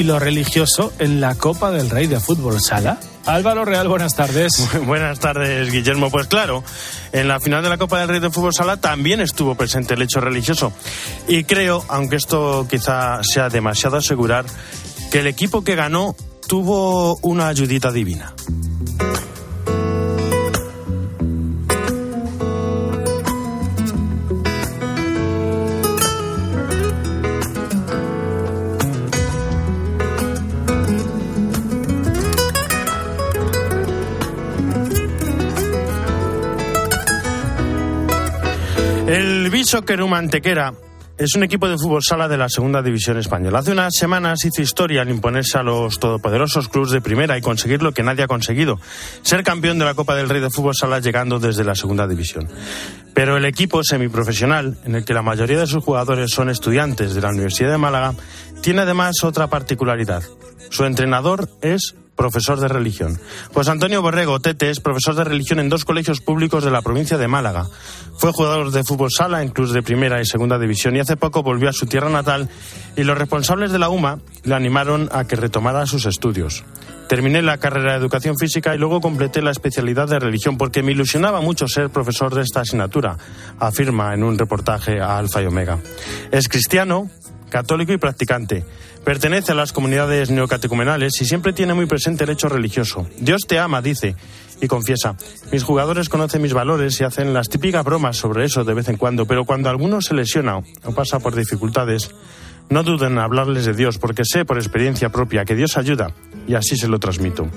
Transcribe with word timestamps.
y 0.00 0.02
lo 0.02 0.18
religioso 0.18 0.94
en 0.98 1.20
la 1.20 1.34
Copa 1.34 1.70
del 1.70 1.90
Rey 1.90 2.06
de 2.06 2.20
Fútbol 2.20 2.58
Sala. 2.58 2.98
Álvaro 3.26 3.66
Real, 3.66 3.86
buenas 3.86 4.16
tardes. 4.16 4.66
Buenas 4.86 5.20
tardes, 5.20 5.70
Guillermo. 5.70 6.10
Pues 6.10 6.26
claro, 6.26 6.64
en 7.12 7.28
la 7.28 7.38
final 7.38 7.62
de 7.62 7.68
la 7.68 7.76
Copa 7.76 8.00
del 8.00 8.08
Rey 8.08 8.18
de 8.18 8.30
Fútbol 8.30 8.54
Sala 8.54 8.78
también 8.78 9.20
estuvo 9.20 9.56
presente 9.56 9.92
el 9.92 10.00
hecho 10.00 10.22
religioso. 10.22 10.72
Y 11.28 11.44
creo, 11.44 11.84
aunque 11.88 12.16
esto 12.16 12.66
quizá 12.70 13.22
sea 13.22 13.50
demasiado 13.50 13.98
asegurar, 13.98 14.46
que 15.12 15.18
el 15.18 15.26
equipo 15.26 15.62
que 15.62 15.74
ganó 15.74 16.16
tuvo 16.48 17.18
una 17.20 17.48
ayudita 17.48 17.92
divina. 17.92 18.34
El 39.70 39.82
Bishoker 39.82 40.04
Mantequera 40.04 40.74
es 41.16 41.36
un 41.36 41.44
equipo 41.44 41.68
de 41.68 41.78
fútbol 41.78 42.02
sala 42.02 42.26
de 42.26 42.36
la 42.36 42.48
segunda 42.48 42.82
división 42.82 43.18
española. 43.18 43.60
Hace 43.60 43.70
unas 43.70 43.94
semanas 43.94 44.44
hizo 44.44 44.62
historia 44.62 45.02
al 45.02 45.10
imponerse 45.10 45.58
a 45.58 45.62
los 45.62 46.00
todopoderosos 46.00 46.68
clubes 46.68 46.90
de 46.90 47.00
primera 47.00 47.38
y 47.38 47.40
conseguir 47.40 47.80
lo 47.80 47.92
que 47.92 48.02
nadie 48.02 48.24
ha 48.24 48.26
conseguido, 48.26 48.80
ser 49.22 49.44
campeón 49.44 49.78
de 49.78 49.84
la 49.84 49.94
Copa 49.94 50.16
del 50.16 50.28
Rey 50.28 50.40
de 50.40 50.50
Fútbol 50.50 50.74
Sala 50.74 50.98
llegando 50.98 51.38
desde 51.38 51.62
la 51.62 51.76
segunda 51.76 52.08
división. 52.08 52.48
Pero 53.14 53.36
el 53.36 53.44
equipo 53.44 53.84
semiprofesional, 53.84 54.76
en 54.84 54.96
el 54.96 55.04
que 55.04 55.14
la 55.14 55.22
mayoría 55.22 55.60
de 55.60 55.68
sus 55.68 55.84
jugadores 55.84 56.32
son 56.32 56.50
estudiantes 56.50 57.14
de 57.14 57.20
la 57.20 57.28
Universidad 57.28 57.70
de 57.70 57.78
Málaga, 57.78 58.14
tiene 58.62 58.80
además 58.80 59.22
otra 59.22 59.46
particularidad. 59.46 60.24
Su 60.70 60.84
entrenador 60.84 61.48
es 61.62 61.94
profesor 62.16 62.60
de 62.60 62.68
religión. 62.68 63.18
Pues 63.52 63.68
Antonio 63.68 64.02
Borrego 64.02 64.40
Tete 64.40 64.70
es 64.70 64.80
profesor 64.80 65.14
de 65.14 65.24
religión 65.24 65.58
en 65.58 65.68
dos 65.68 65.84
colegios 65.84 66.20
públicos 66.20 66.64
de 66.64 66.70
la 66.70 66.82
provincia 66.82 67.18
de 67.18 67.28
Málaga. 67.28 67.66
Fue 68.18 68.32
jugador 68.32 68.70
de 68.70 68.84
fútbol 68.84 69.10
sala 69.10 69.42
en 69.42 69.48
clubes 69.48 69.72
de 69.72 69.82
primera 69.82 70.20
y 70.20 70.26
segunda 70.26 70.58
división 70.58 70.96
y 70.96 71.00
hace 71.00 71.16
poco 71.16 71.42
volvió 71.42 71.68
a 71.68 71.72
su 71.72 71.86
tierra 71.86 72.10
natal 72.10 72.48
y 72.96 73.04
los 73.04 73.16
responsables 73.16 73.72
de 73.72 73.78
la 73.78 73.88
UMA 73.88 74.18
le 74.44 74.54
animaron 74.54 75.08
a 75.12 75.24
que 75.24 75.36
retomara 75.36 75.86
sus 75.86 76.06
estudios. 76.06 76.64
Terminé 77.08 77.42
la 77.42 77.58
carrera 77.58 77.92
de 77.92 77.98
educación 77.98 78.36
física 78.38 78.72
y 78.74 78.78
luego 78.78 79.00
completé 79.00 79.42
la 79.42 79.50
especialidad 79.50 80.06
de 80.06 80.20
religión 80.20 80.56
porque 80.56 80.84
me 80.84 80.92
ilusionaba 80.92 81.40
mucho 81.40 81.66
ser 81.66 81.90
profesor 81.90 82.32
de 82.34 82.42
esta 82.42 82.60
asignatura, 82.60 83.16
afirma 83.58 84.14
en 84.14 84.22
un 84.22 84.38
reportaje 84.38 85.00
a 85.00 85.18
Alfa 85.18 85.42
y 85.42 85.46
Omega. 85.46 85.80
Es 86.30 86.48
cristiano, 86.48 87.10
católico 87.48 87.92
y 87.92 87.98
practicante. 87.98 88.64
Pertenece 89.04 89.52
a 89.52 89.54
las 89.54 89.72
comunidades 89.72 90.30
neocatecumenales 90.30 91.20
y 91.20 91.24
siempre 91.24 91.52
tiene 91.52 91.74
muy 91.74 91.86
presente 91.86 92.24
el 92.24 92.30
hecho 92.30 92.48
religioso. 92.48 93.06
Dios 93.18 93.42
te 93.48 93.58
ama, 93.58 93.80
dice, 93.80 94.14
y 94.60 94.68
confiesa. 94.68 95.16
Mis 95.50 95.62
jugadores 95.62 96.08
conocen 96.08 96.42
mis 96.42 96.52
valores 96.52 97.00
y 97.00 97.04
hacen 97.04 97.32
las 97.32 97.48
típicas 97.48 97.84
bromas 97.84 98.16
sobre 98.16 98.44
eso 98.44 98.64
de 98.64 98.74
vez 98.74 98.88
en 98.88 98.96
cuando, 98.96 99.26
pero 99.26 99.44
cuando 99.44 99.70
alguno 99.70 100.00
se 100.02 100.14
lesiona 100.14 100.58
o 100.58 100.92
pasa 100.94 101.18
por 101.18 101.34
dificultades, 101.34 102.10
no 102.70 102.82
duden 102.82 103.12
en 103.12 103.18
hablarles 103.18 103.66
de 103.66 103.74
Dios, 103.74 103.98
porque 103.98 104.22
sé 104.24 104.44
por 104.44 104.56
experiencia 104.56 105.10
propia 105.10 105.44
que 105.44 105.54
Dios 105.54 105.76
ayuda 105.76 106.14
y 106.46 106.54
así 106.54 106.76
se 106.76 106.88
lo 106.88 106.98
transmito. 106.98 107.48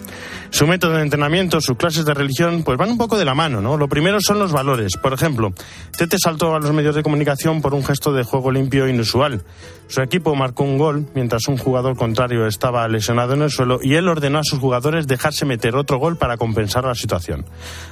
Su 0.49 0.67
método 0.67 0.93
de 0.93 1.01
entrenamiento, 1.01 1.61
sus 1.61 1.77
clases 1.77 2.05
de 2.05 2.13
religión, 2.13 2.63
pues 2.63 2.77
van 2.77 2.91
un 2.91 2.97
poco 2.97 3.17
de 3.17 3.25
la 3.25 3.33
mano, 3.33 3.61
¿no? 3.61 3.77
Lo 3.77 3.87
primero 3.87 4.21
son 4.21 4.39
los 4.39 4.51
valores. 4.51 4.97
Por 4.97 5.13
ejemplo, 5.13 5.53
Tete 5.97 6.17
saltó 6.19 6.53
a 6.53 6.59
los 6.59 6.71
medios 6.73 6.95
de 6.95 7.01
comunicación 7.01 7.61
por 7.61 7.73
un 7.73 7.83
gesto 7.83 8.13
de 8.13 8.23
juego 8.23 8.51
limpio 8.51 8.87
inusual. 8.87 9.43
Su 9.87 10.01
equipo 10.01 10.35
marcó 10.35 10.63
un 10.63 10.77
gol 10.77 11.07
mientras 11.13 11.47
un 11.47 11.57
jugador 11.57 11.95
contrario 11.95 12.47
estaba 12.47 12.87
lesionado 12.87 13.33
en 13.33 13.43
el 13.43 13.51
suelo 13.51 13.79
y 13.81 13.95
él 13.95 14.07
ordenó 14.07 14.39
a 14.39 14.43
sus 14.43 14.59
jugadores 14.59 15.07
dejarse 15.07 15.45
meter 15.45 15.75
otro 15.75 15.97
gol 15.97 16.17
para 16.17 16.37
compensar 16.37 16.85
la 16.85 16.95
situación. 16.95 17.45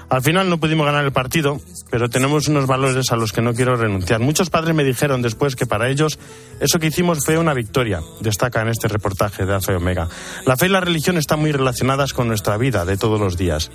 Al 0.09 0.21
final 0.21 0.49
no 0.49 0.59
pudimos 0.59 0.85
ganar 0.85 1.05
el 1.05 1.11
partido, 1.11 1.59
pero 1.89 2.09
tenemos 2.09 2.47
unos 2.47 2.65
valores 2.65 3.11
a 3.11 3.15
los 3.15 3.31
que 3.31 3.41
no 3.41 3.53
quiero 3.53 3.75
renunciar. 3.75 4.19
Muchos 4.19 4.49
padres 4.49 4.75
me 4.75 4.83
dijeron 4.83 5.21
después 5.21 5.55
que 5.55 5.65
para 5.65 5.89
ellos 5.89 6.17
eso 6.59 6.79
que 6.79 6.87
hicimos 6.87 7.10
fue 7.19 7.37
una 7.37 7.53
victoria, 7.53 8.01
destaca 8.19 8.61
en 8.61 8.69
este 8.69 8.87
reportaje 8.87 9.45
de 9.45 9.53
Alfa 9.53 9.73
y 9.73 9.75
Omega. 9.75 10.07
La 10.45 10.55
fe 10.55 10.67
y 10.67 10.69
la 10.69 10.79
religión 10.79 11.17
están 11.17 11.39
muy 11.39 11.51
relacionadas 11.51 12.13
con 12.13 12.27
nuestra 12.27 12.57
vida 12.57 12.85
de 12.85 12.97
todos 12.97 13.19
los 13.19 13.37
días. 13.37 13.71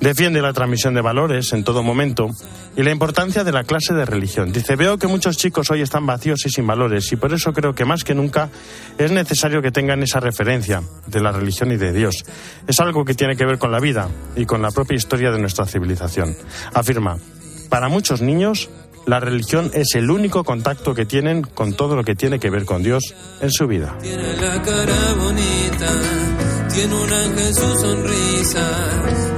Defiende 0.00 0.42
la 0.42 0.52
transmisión 0.52 0.94
de 0.94 1.00
valores 1.00 1.52
en 1.52 1.64
todo 1.64 1.82
momento 1.82 2.28
y 2.76 2.82
la 2.82 2.90
importancia 2.90 3.44
de 3.44 3.52
la 3.52 3.64
clase 3.64 3.94
de 3.94 4.04
religión. 4.04 4.52
Dice, 4.52 4.76
veo 4.76 4.98
que 4.98 5.06
muchos 5.06 5.36
chicos 5.36 5.70
hoy 5.70 5.82
están 5.82 6.06
vacíos 6.06 6.44
y 6.46 6.50
sin 6.50 6.66
valores 6.66 7.10
y 7.12 7.16
por 7.16 7.32
eso 7.32 7.52
creo 7.52 7.74
que 7.74 7.84
más 7.84 8.04
que 8.04 8.14
nunca 8.14 8.50
es 8.98 9.12
necesario 9.12 9.62
que 9.62 9.70
tengan 9.70 10.02
esa 10.02 10.20
referencia 10.20 10.82
de 11.06 11.20
la 11.20 11.32
religión 11.32 11.72
y 11.72 11.76
de 11.76 11.92
Dios. 11.92 12.24
Es 12.66 12.80
algo 12.80 13.04
que 13.04 13.14
tiene 13.14 13.36
que 13.36 13.46
ver 13.46 13.58
con 13.58 13.72
la 13.72 13.80
vida 13.80 14.08
y 14.36 14.46
con 14.46 14.62
la 14.62 14.70
propia 14.70 14.96
historia 14.96 15.30
de 15.30 15.38
nuestra 15.38 15.66
civilización. 15.66 16.36
Afirma, 16.72 17.18
para 17.68 17.88
muchos 17.88 18.20
niños, 18.20 18.70
la 19.06 19.20
religión 19.20 19.70
es 19.74 19.94
el 19.94 20.10
único 20.10 20.44
contacto 20.44 20.94
que 20.94 21.04
tienen 21.04 21.42
con 21.42 21.74
todo 21.74 21.94
lo 21.96 22.04
que 22.04 22.14
tiene 22.14 22.38
que 22.38 22.50
ver 22.50 22.64
con 22.64 22.82
Dios 22.82 23.14
en 23.40 23.50
su 23.50 23.66
vida. 23.66 23.96
Tiene 24.02 24.36
la 24.36 24.62
cara 24.62 25.14
bonita, 25.18 25.86
tiene 26.72 26.94
un 26.94 27.12
ángel 27.12 27.54
su 27.54 27.74
sonrisa, 27.80 28.70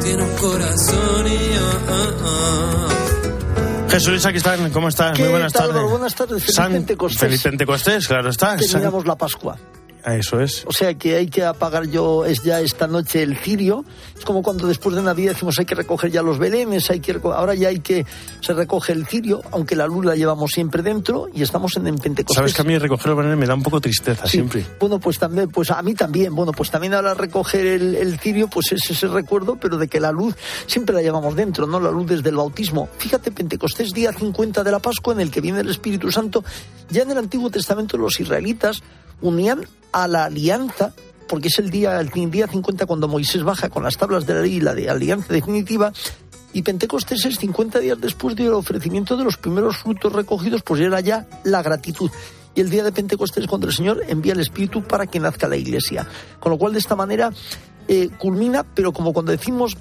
tiene 0.02 0.22
un 0.22 0.36
corazón 0.36 1.26
y 1.26 1.56
ah, 1.58 2.10
ah. 2.24 2.88
Jesús, 3.90 4.24
aquí 4.26 4.36
están, 4.38 4.70
¿cómo 4.70 4.88
estás? 4.88 5.16
¿Qué 5.16 5.22
Muy 5.22 5.30
buenas 5.32 5.52
tal, 5.52 5.68
tardes. 5.70 5.90
Buenas 5.90 6.14
tardes, 6.14 6.42
feliz 6.42 6.54
San- 6.56 6.72
Pentecostés. 6.72 7.20
Feliz 7.20 7.42
Pentecostés, 7.42 8.06
claro 8.08 8.30
está. 8.30 8.58
San- 8.58 8.68
Terminamos 8.68 9.06
la 9.06 9.16
Pascua. 9.16 9.56
Eso 10.06 10.40
es. 10.40 10.64
O 10.66 10.72
sea 10.72 10.94
que 10.94 11.16
hay 11.16 11.26
que 11.26 11.44
apagar 11.44 11.86
yo 11.88 12.24
es 12.24 12.42
ya 12.44 12.60
esta 12.60 12.86
noche 12.86 13.22
el 13.24 13.36
cirio. 13.36 13.84
Es 14.16 14.24
como 14.24 14.42
cuando 14.42 14.68
después 14.68 14.94
de 14.94 15.02
Navidad 15.02 15.32
decimos 15.32 15.58
hay 15.58 15.64
que 15.64 15.74
recoger 15.74 16.12
ya 16.12 16.22
los 16.22 16.38
belenes, 16.38 16.88
hay 16.90 17.00
que 17.00 17.18
ahora 17.24 17.54
ya 17.54 17.68
hay 17.68 17.80
que 17.80 18.06
se 18.40 18.52
recoge 18.54 18.92
el 18.92 19.04
cirio, 19.06 19.42
aunque 19.50 19.74
la 19.74 19.86
luz 19.86 20.04
la 20.04 20.14
llevamos 20.14 20.52
siempre 20.52 20.82
dentro 20.82 21.26
y 21.34 21.42
estamos 21.42 21.76
en 21.76 21.88
el 21.88 21.96
Pentecostés. 21.96 22.36
Sabes 22.36 22.54
que 22.54 22.62
a 22.62 22.64
mí 22.64 22.78
recoger 22.78 23.08
el 23.08 23.14
banner 23.16 23.36
me 23.36 23.46
da 23.46 23.54
un 23.54 23.62
poco 23.64 23.80
tristeza 23.80 24.26
Sí. 24.26 24.32
siempre. 24.38 24.64
Bueno, 24.78 25.00
pues 25.00 25.18
también, 25.18 25.50
pues 25.50 25.70
a 25.72 25.82
mí 25.82 25.94
también. 25.94 26.34
Bueno, 26.34 26.52
pues 26.52 26.70
también 26.70 26.94
ahora 26.94 27.14
recoger 27.14 27.66
el, 27.66 27.94
el 27.96 28.18
cirio, 28.20 28.48
pues 28.48 28.70
es 28.72 28.88
ese 28.88 29.08
recuerdo, 29.08 29.56
pero 29.60 29.76
de 29.76 29.88
que 29.88 29.98
la 29.98 30.12
luz 30.12 30.36
siempre 30.66 30.94
la 30.94 31.02
llevamos 31.02 31.34
dentro, 31.34 31.66
¿no? 31.66 31.80
La 31.80 31.90
luz 31.90 32.06
desde 32.06 32.28
el 32.30 32.36
bautismo. 32.36 32.88
Fíjate, 32.98 33.32
Pentecostés, 33.32 33.92
día 33.92 34.12
50 34.12 34.62
de 34.62 34.70
la 34.70 34.78
Pascua, 34.78 35.14
en 35.14 35.20
el 35.20 35.30
que 35.32 35.40
viene 35.40 35.60
el 35.60 35.68
Espíritu 35.70 36.12
Santo. 36.12 36.44
Ya 36.90 37.02
en 37.02 37.10
el 37.10 37.18
Antiguo 37.18 37.50
Testamento 37.50 37.96
los 37.98 38.20
israelitas 38.20 38.82
unían 39.20 39.66
a 39.92 40.08
la 40.08 40.24
alianza, 40.24 40.92
porque 41.28 41.48
es 41.48 41.58
el 41.58 41.70
día, 41.70 42.00
el 42.00 42.10
día 42.30 42.46
50 42.46 42.86
cuando 42.86 43.08
Moisés 43.08 43.42
baja 43.42 43.68
con 43.68 43.82
las 43.82 43.96
tablas 43.96 44.26
de 44.26 44.34
la 44.34 44.42
ley 44.42 44.54
y 44.54 44.60
la 44.60 44.74
de 44.74 44.90
alianza 44.90 45.32
definitiva. 45.32 45.92
Y 46.52 46.62
Pentecostés 46.62 47.24
es 47.26 47.38
50 47.38 47.80
días 47.80 48.00
después 48.00 48.34
del 48.34 48.54
ofrecimiento 48.54 49.16
de 49.16 49.24
los 49.24 49.36
primeros 49.36 49.78
frutos 49.78 50.12
recogidos, 50.12 50.62
pues 50.62 50.80
era 50.80 51.00
ya 51.00 51.26
la 51.44 51.62
gratitud. 51.62 52.10
Y 52.54 52.60
el 52.62 52.70
día 52.70 52.82
de 52.82 52.92
Pentecostés 52.92 53.46
cuando 53.46 53.66
el 53.66 53.74
Señor 53.74 54.02
envía 54.08 54.32
el 54.32 54.40
Espíritu 54.40 54.82
para 54.82 55.06
que 55.06 55.20
nazca 55.20 55.48
la 55.48 55.56
iglesia. 55.56 56.06
Con 56.40 56.52
lo 56.52 56.58
cual, 56.58 56.72
de 56.72 56.78
esta 56.78 56.96
manera, 56.96 57.30
eh, 57.88 58.08
culmina, 58.18 58.64
pero 58.64 58.92
como 58.92 59.12
cuando 59.12 59.32
decimos 59.32 59.76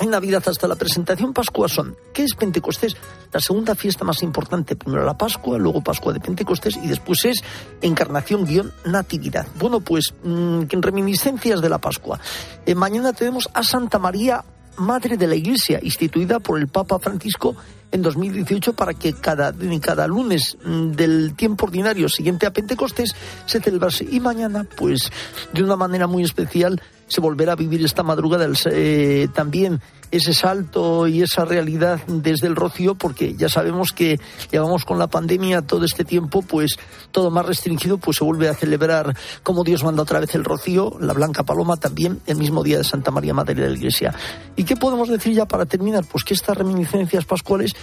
en 0.00 0.10
Navidad 0.10 0.42
hasta 0.46 0.68
la 0.68 0.76
presentación 0.76 1.32
Pascua 1.32 1.68
son, 1.68 1.96
¿qué 2.12 2.24
es 2.24 2.34
Pentecostés? 2.34 2.96
La 3.32 3.40
segunda 3.40 3.74
fiesta 3.74 4.04
más 4.04 4.22
importante, 4.22 4.76
primero 4.76 5.04
la 5.04 5.16
Pascua, 5.16 5.58
luego 5.58 5.82
Pascua 5.82 6.12
de 6.12 6.20
Pentecostés 6.20 6.76
y 6.76 6.86
después 6.86 7.24
es 7.24 7.42
Encarnación 7.82 8.44
guion 8.44 8.72
Natividad. 8.84 9.46
Bueno, 9.58 9.80
pues 9.80 10.14
mm, 10.22 10.62
en 10.70 10.82
reminiscencias 10.82 11.60
de 11.60 11.68
la 11.68 11.78
Pascua. 11.78 12.20
Eh, 12.66 12.74
mañana 12.74 13.12
tenemos 13.12 13.48
a 13.54 13.62
Santa 13.62 13.98
María, 13.98 14.44
Madre 14.76 15.16
de 15.16 15.28
la 15.28 15.36
Iglesia, 15.36 15.78
instituida 15.82 16.40
por 16.40 16.58
el 16.58 16.66
Papa 16.66 16.98
Francisco 16.98 17.54
en 17.94 18.02
2018 18.02 18.72
para 18.72 18.92
que 18.92 19.12
cada, 19.12 19.54
cada 19.80 20.08
lunes 20.08 20.58
mm, 20.64 20.90
del 20.90 21.34
tiempo 21.36 21.66
ordinario 21.66 22.08
siguiente 22.08 22.44
a 22.44 22.52
Pentecostés 22.52 23.14
se 23.46 23.60
celebrase. 23.60 24.04
Y 24.10 24.18
mañana, 24.18 24.66
pues 24.76 25.12
de 25.52 25.62
una 25.62 25.76
manera 25.76 26.08
muy 26.08 26.24
especial, 26.24 26.82
se 27.06 27.20
volverá 27.20 27.52
a 27.52 27.56
vivir 27.56 27.84
esta 27.84 28.02
madrugada 28.02 28.46
eh, 28.70 29.28
también 29.34 29.80
ese 30.10 30.32
salto 30.32 31.08
y 31.08 31.22
esa 31.22 31.44
realidad 31.44 32.00
desde 32.06 32.46
el 32.46 32.54
rocío, 32.54 32.94
porque 32.94 33.34
ya 33.34 33.48
sabemos 33.48 33.92
que 33.92 34.20
llevamos 34.50 34.84
con 34.84 34.98
la 34.98 35.08
pandemia 35.08 35.62
todo 35.62 35.84
este 35.84 36.04
tiempo, 36.04 36.42
pues 36.42 36.78
todo 37.10 37.30
más 37.30 37.46
restringido, 37.46 37.98
pues 37.98 38.18
se 38.18 38.24
vuelve 38.24 38.48
a 38.48 38.54
celebrar 38.54 39.16
como 39.42 39.64
Dios 39.64 39.82
manda 39.82 40.02
otra 40.02 40.20
vez 40.20 40.34
el 40.34 40.44
rocío, 40.44 40.96
la 41.00 41.12
Blanca 41.12 41.42
Paloma 41.42 41.76
también, 41.76 42.20
el 42.26 42.36
mismo 42.36 42.62
día 42.62 42.78
de 42.78 42.84
Santa 42.84 43.10
María 43.10 43.34
Madre 43.34 43.54
de 43.54 43.68
la 43.68 43.76
Iglesia. 43.76 44.14
¿Y 44.56 44.64
qué 44.64 44.76
podemos 44.76 45.08
decir 45.08 45.34
ya 45.34 45.46
para 45.46 45.66
terminar? 45.66 46.04
Pues 46.10 46.22
que 46.22 46.34
estas 46.34 46.56
reminiscencias 46.56 47.24
pascuales 47.24 47.74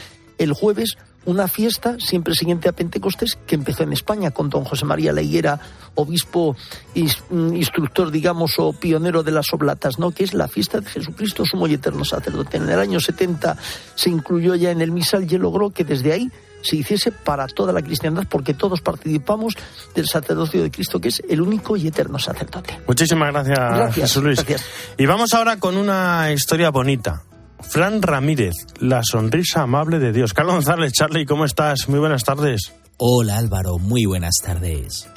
el 0.44 0.54
jueves 0.54 0.98
una 1.26 1.48
fiesta 1.48 1.98
siempre 2.00 2.34
siguiente 2.34 2.68
a 2.68 2.72
Pentecostés 2.72 3.38
que 3.46 3.56
empezó 3.56 3.84
en 3.84 3.94
España 3.94 4.32
con 4.32 4.50
don 4.50 4.64
José 4.64 4.86
María 4.86 5.14
Leiguera, 5.14 5.60
obispo, 5.96 6.56
mm, 6.96 7.54
instructor, 7.56 8.10
digamos, 8.10 8.58
o 8.58 8.74
pionero 8.74 9.22
de 9.22 9.32
las 9.32 9.54
oblatas, 9.54 10.00
¿no? 10.00 10.12
Que 10.12 10.24
es 10.24 10.34
la 10.34 10.48
fiesta 10.48 10.80
de 10.80 10.90
Jesucristo, 10.90 11.46
sumo 11.46 11.68
y 11.68 11.76
eterno 11.76 12.04
sacerdote. 12.06 12.58
En 12.58 12.70
el 12.70 12.80
año 12.80 13.00
70 13.00 13.56
se 13.94 14.10
incluyó 14.10 14.56
ya 14.56 14.72
en 14.72 14.82
el 14.82 14.92
misal 14.92 15.32
y 15.32 15.38
logró 15.38 15.70
que 15.70 15.84
desde 15.84 16.14
ahí 16.14 16.32
se 16.64 16.76
hiciese 16.76 17.12
para 17.12 17.48
toda 17.48 17.74
la 17.74 17.82
cristiandad, 17.82 18.26
porque 18.30 18.54
todos 18.54 18.82
participamos 18.82 19.56
del 19.96 20.08
sacerdocio 20.08 20.62
de 20.64 20.72
Cristo, 20.72 21.00
que 21.00 21.10
es 21.10 21.22
el 21.28 21.42
único 21.42 21.76
y 21.76 21.88
eterno 21.88 22.20
sacerdote. 22.20 22.80
Muchísimas 22.88 23.32
gracias, 23.32 23.58
Gracias, 23.58 24.10
Jesús 24.10 24.24
Luis. 24.24 24.38
gracias. 24.38 24.66
Y 24.98 25.06
vamos 25.06 25.34
ahora 25.34 25.58
con 25.58 25.78
una 25.78 26.32
historia 26.32 26.70
bonita. 26.70 27.24
Fran 27.69 28.02
Ramírez, 28.02 28.54
la 28.80 29.02
sonrisa 29.04 29.62
amable 29.62 30.00
de 30.00 30.12
Dios. 30.12 30.34
Carlos 30.34 30.56
González, 30.56 30.94
Charlie, 30.94 31.25
¿cómo 31.25 31.46
estás? 31.46 31.88
Muy 31.88 32.00
buenas 32.00 32.24
tardes. 32.24 32.74
Hola 32.98 33.38
Álvaro, 33.38 33.78
muy 33.80 34.06
buenas 34.06 34.36
tardes. 34.44 35.10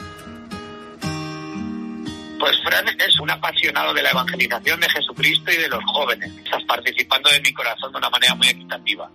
Pues 2.39 2.57
Fran 2.65 2.87
es 2.89 3.21
un 3.21 3.31
apasionado 3.31 3.93
de 3.95 4.03
la 4.03 4.11
evangelización 4.11 4.81
de 4.81 4.89
Jesucristo 4.89 5.51
y 5.53 5.57
de 5.57 5.69
los 5.69 5.83
jóvenes. 5.93 6.31
Estás 6.45 6.63
participando 6.65 7.31
de 7.31 7.41
mi 7.41 7.53
corazón 7.53 7.93
de 7.93 7.99
una 7.99 8.11
manera 8.11 8.35
muy 8.35 8.49
equitativa. 8.49 9.11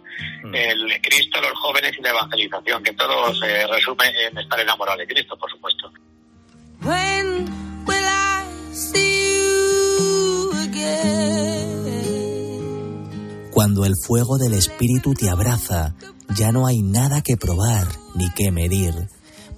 El 0.53 1.01
Cristo, 1.01 1.39
los 1.41 1.57
jóvenes 1.59 1.93
y 1.97 2.01
la 2.01 2.09
evangelización, 2.09 2.83
que 2.83 2.93
todo 2.93 3.33
se 3.35 3.67
resume 3.67 4.05
en 4.27 4.37
estar 4.37 4.59
enamorado 4.59 4.97
de 4.97 5.07
Cristo, 5.07 5.37
por 5.37 5.49
supuesto. 5.49 5.91
Cuando 13.59 13.83
el 13.83 13.95
fuego 14.07 14.37
del 14.37 14.53
Espíritu 14.53 15.13
te 15.13 15.29
abraza, 15.29 15.93
ya 16.29 16.53
no 16.53 16.65
hay 16.65 16.77
nada 16.81 17.21
que 17.21 17.35
probar 17.35 17.87
ni 18.15 18.31
que 18.31 18.51
medir. 18.51 18.93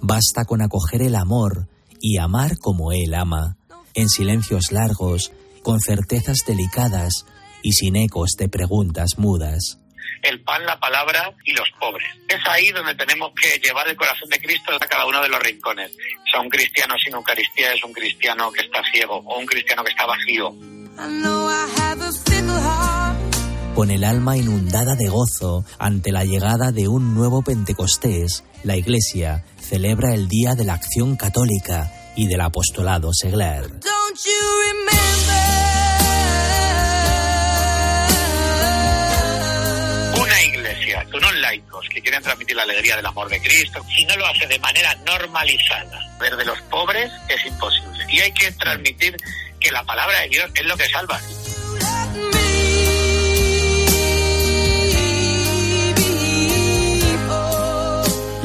Basta 0.00 0.44
con 0.44 0.60
acoger 0.60 1.02
el 1.02 1.14
amor 1.14 1.68
y 2.00 2.18
amar 2.18 2.58
como 2.58 2.90
Él 2.90 3.14
ama, 3.14 3.58
en 3.94 4.08
silencios 4.08 4.72
largos, 4.72 5.30
con 5.62 5.78
certezas 5.78 6.38
delicadas 6.44 7.26
y 7.62 7.74
sin 7.74 7.94
ecos 7.94 8.32
de 8.36 8.48
preguntas 8.48 9.18
mudas. 9.18 9.78
El 10.22 10.42
pan, 10.42 10.66
la 10.66 10.80
palabra 10.80 11.32
y 11.44 11.52
los 11.52 11.68
pobres. 11.78 12.08
Es 12.26 12.40
ahí 12.50 12.70
donde 12.70 12.96
tenemos 12.96 13.30
que 13.40 13.60
llevar 13.60 13.86
el 13.86 13.94
corazón 13.94 14.28
de 14.30 14.40
Cristo 14.40 14.72
a 14.74 14.80
cada 14.80 15.06
uno 15.06 15.22
de 15.22 15.28
los 15.28 15.40
rincones. 15.40 15.92
O 15.92 16.28
sea, 16.28 16.40
un 16.40 16.50
cristiano 16.50 16.96
sin 16.98 17.14
Eucaristía 17.14 17.72
es 17.72 17.84
un 17.84 17.92
cristiano 17.92 18.50
que 18.50 18.62
está 18.62 18.82
ciego 18.92 19.22
o 19.24 19.38
un 19.38 19.46
cristiano 19.46 19.84
que 19.84 19.90
está 19.90 20.06
vacío. 20.06 20.52
I 20.98 21.06
know 21.22 21.48
I 21.48 21.70
have 21.78 22.02
a 22.02 22.10
fickle 22.10 22.12
heart. 22.12 22.21
Con 23.74 23.90
el 23.90 24.04
alma 24.04 24.36
inundada 24.36 24.94
de 24.96 25.08
gozo 25.08 25.64
ante 25.78 26.12
la 26.12 26.24
llegada 26.24 26.72
de 26.72 26.88
un 26.88 27.14
nuevo 27.14 27.40
Pentecostés, 27.40 28.44
la 28.64 28.76
Iglesia 28.76 29.46
celebra 29.58 30.12
el 30.12 30.28
Día 30.28 30.54
de 30.54 30.66
la 30.66 30.74
Acción 30.74 31.16
Católica 31.16 31.90
y 32.14 32.26
del 32.26 32.42
Apostolado 32.42 33.14
Seglar. 33.14 33.62
Don't 33.62 34.18
you 34.26 34.32
remember? 34.68 35.02
Una 40.20 40.42
iglesia 40.42 41.06
con 41.10 41.24
unos 41.24 41.34
laicos 41.36 41.88
que 41.88 42.02
quieren 42.02 42.22
transmitir 42.22 42.54
la 42.54 42.64
alegría 42.64 42.96
del 42.96 43.06
amor 43.06 43.30
de 43.30 43.40
Cristo, 43.40 43.82
si 43.96 44.04
no 44.04 44.16
lo 44.16 44.26
hace 44.26 44.46
de 44.48 44.58
manera 44.58 44.94
normalizada, 45.06 45.98
ver 46.20 46.36
de 46.36 46.44
los 46.44 46.60
pobres 46.70 47.10
es 47.26 47.46
imposible. 47.46 48.04
Y 48.10 48.20
hay 48.20 48.32
que 48.32 48.52
transmitir 48.52 49.16
que 49.58 49.70
la 49.70 49.82
palabra 49.84 50.20
de 50.20 50.28
Dios 50.28 50.50
es 50.54 50.66
lo 50.66 50.76
que 50.76 50.88
salva. 50.90 51.18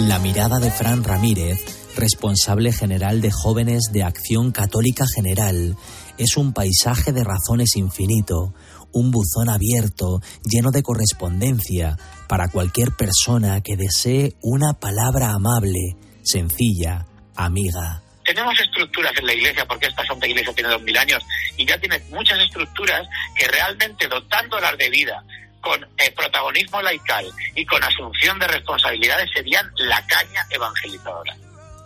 La 0.08 0.20
mirada 0.20 0.60
de 0.60 0.72
Fran 0.72 1.04
Ramírez, 1.04 1.60
responsable 1.98 2.72
general 2.72 3.20
de 3.20 3.30
jóvenes 3.30 3.90
de 3.92 4.04
Acción 4.04 4.54
Católica 4.54 5.04
General, 5.14 5.76
es 6.18 6.38
un 6.38 6.54
paisaje 6.54 7.12
de 7.12 7.26
razones 7.26 7.76
infinito, 7.76 8.54
un 8.94 9.12
buzón 9.12 9.50
abierto 9.50 10.22
lleno 10.46 10.72
de 10.72 10.82
correspondencia 10.82 11.98
para 12.30 12.48
cualquier 12.48 12.92
persona 12.98 13.60
que 13.60 13.76
desee 13.76 14.36
una 14.42 14.80
palabra 14.80 15.32
amable, 15.32 15.98
sencilla, 16.24 17.06
amiga. 17.36 18.02
Tenemos 18.24 18.58
estructuras 18.62 19.12
en 19.18 19.26
la 19.26 19.34
iglesia, 19.34 19.66
porque 19.66 19.88
esta 19.88 20.06
Santa 20.06 20.26
Iglesia 20.26 20.54
tiene 20.54 20.70
dos 20.70 20.82
mil 20.84 20.98
años, 20.98 21.22
y 21.58 21.66
ya 21.66 21.78
tiene 21.80 22.02
muchas 22.12 22.40
estructuras 22.40 23.06
que 23.36 23.46
realmente 23.50 24.08
dotándolas 24.08 24.78
de 24.78 24.90
vida, 24.90 25.22
con 25.62 25.84
eh, 25.84 26.12
protagonismo 26.16 26.82
laical 26.82 27.26
y 27.56 27.66
con 27.66 27.84
asunción 27.84 28.40
de 28.40 28.48
responsabilidades, 28.48 29.30
serían 29.34 29.70
la 29.78 30.06
caña 30.08 30.46
evangelizadora. 30.50 31.36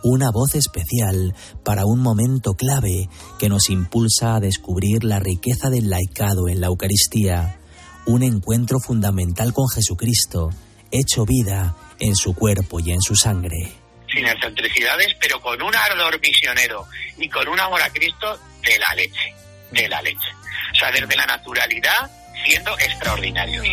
una 0.04 0.32
voz 0.32 0.56
especial 0.56 1.36
para 1.64 1.86
un 1.86 2.00
momento 2.02 2.54
clave 2.56 3.08
que 3.40 3.50
nos 3.50 3.70
impulsa 3.70 4.36
a 4.36 4.40
descubrir 4.40 5.04
la 5.04 5.20
riqueza 5.20 5.70
del 5.70 5.90
laicado 5.90 6.50
en 6.50 6.60
la 6.60 6.68
Eucaristía, 6.68 7.60
un 8.08 8.24
encuentro 8.24 8.80
fundamental 8.80 9.54
con 9.54 9.70
Jesucristo, 9.70 10.50
hecho 10.92 11.26
vida 11.26 11.76
en 12.00 12.16
su 12.16 12.34
cuerpo 12.34 12.80
y 12.80 12.92
en 12.92 13.02
su 13.02 13.16
sangre. 13.16 13.74
sin 14.12 14.26
excentricidades, 14.28 15.16
pero 15.22 15.40
con 15.40 15.62
un 15.62 15.74
ardor 15.74 16.20
misionero 16.20 16.86
y 17.18 17.30
con 17.30 17.48
un 17.48 17.60
amor 17.60 17.82
a 17.82 17.90
Cristo 17.92 18.38
de 18.62 18.78
la 18.78 18.96
leche, 18.96 19.34
de 19.72 19.88
la 19.88 20.02
leche. 20.02 20.28
O 20.74 20.76
sea, 20.76 20.92
desde 20.92 21.16
la 21.16 21.26
naturalidad 21.26 22.12
siendo 22.46 22.78
extraordinarios, 22.80 23.66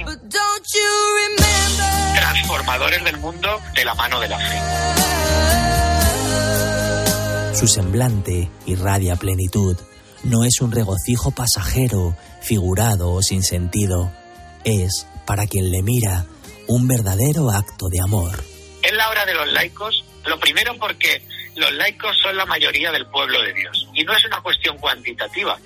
transformadores 2.14 3.04
del 3.04 3.16
mundo 3.18 3.60
de 3.74 3.84
la 3.84 3.94
mano 3.94 4.20
de 4.20 4.28
la 4.28 4.38
fe. 4.38 4.58
Su 7.54 7.66
semblante 7.66 8.50
irradia 8.66 9.16
plenitud. 9.16 9.76
No 10.22 10.44
es 10.44 10.60
un 10.60 10.72
regocijo 10.72 11.30
pasajero, 11.30 12.16
figurado 12.40 13.12
o 13.12 13.22
sin 13.22 13.42
sentido. 13.42 14.12
Es, 14.64 15.06
para 15.26 15.46
quien 15.46 15.70
le 15.70 15.82
mira, 15.82 16.26
un 16.66 16.86
verdadero 16.86 17.50
acto 17.50 17.88
de 17.88 18.00
amor. 18.00 18.44
Es 18.82 18.92
la 18.92 19.08
hora 19.10 19.24
de 19.24 19.34
los 19.34 19.52
laicos, 19.52 20.04
lo 20.26 20.38
primero 20.38 20.76
porque 20.78 21.22
los 21.56 21.72
laicos 21.72 22.16
son 22.22 22.36
la 22.36 22.46
mayoría 22.46 22.92
del 22.92 23.06
pueblo 23.06 23.40
de 23.42 23.52
Dios. 23.54 23.88
Y 23.94 24.04
no 24.04 24.14
es 24.14 24.24
una 24.24 24.40
cuestión 24.40 24.78
cuantitativa, 24.78 25.58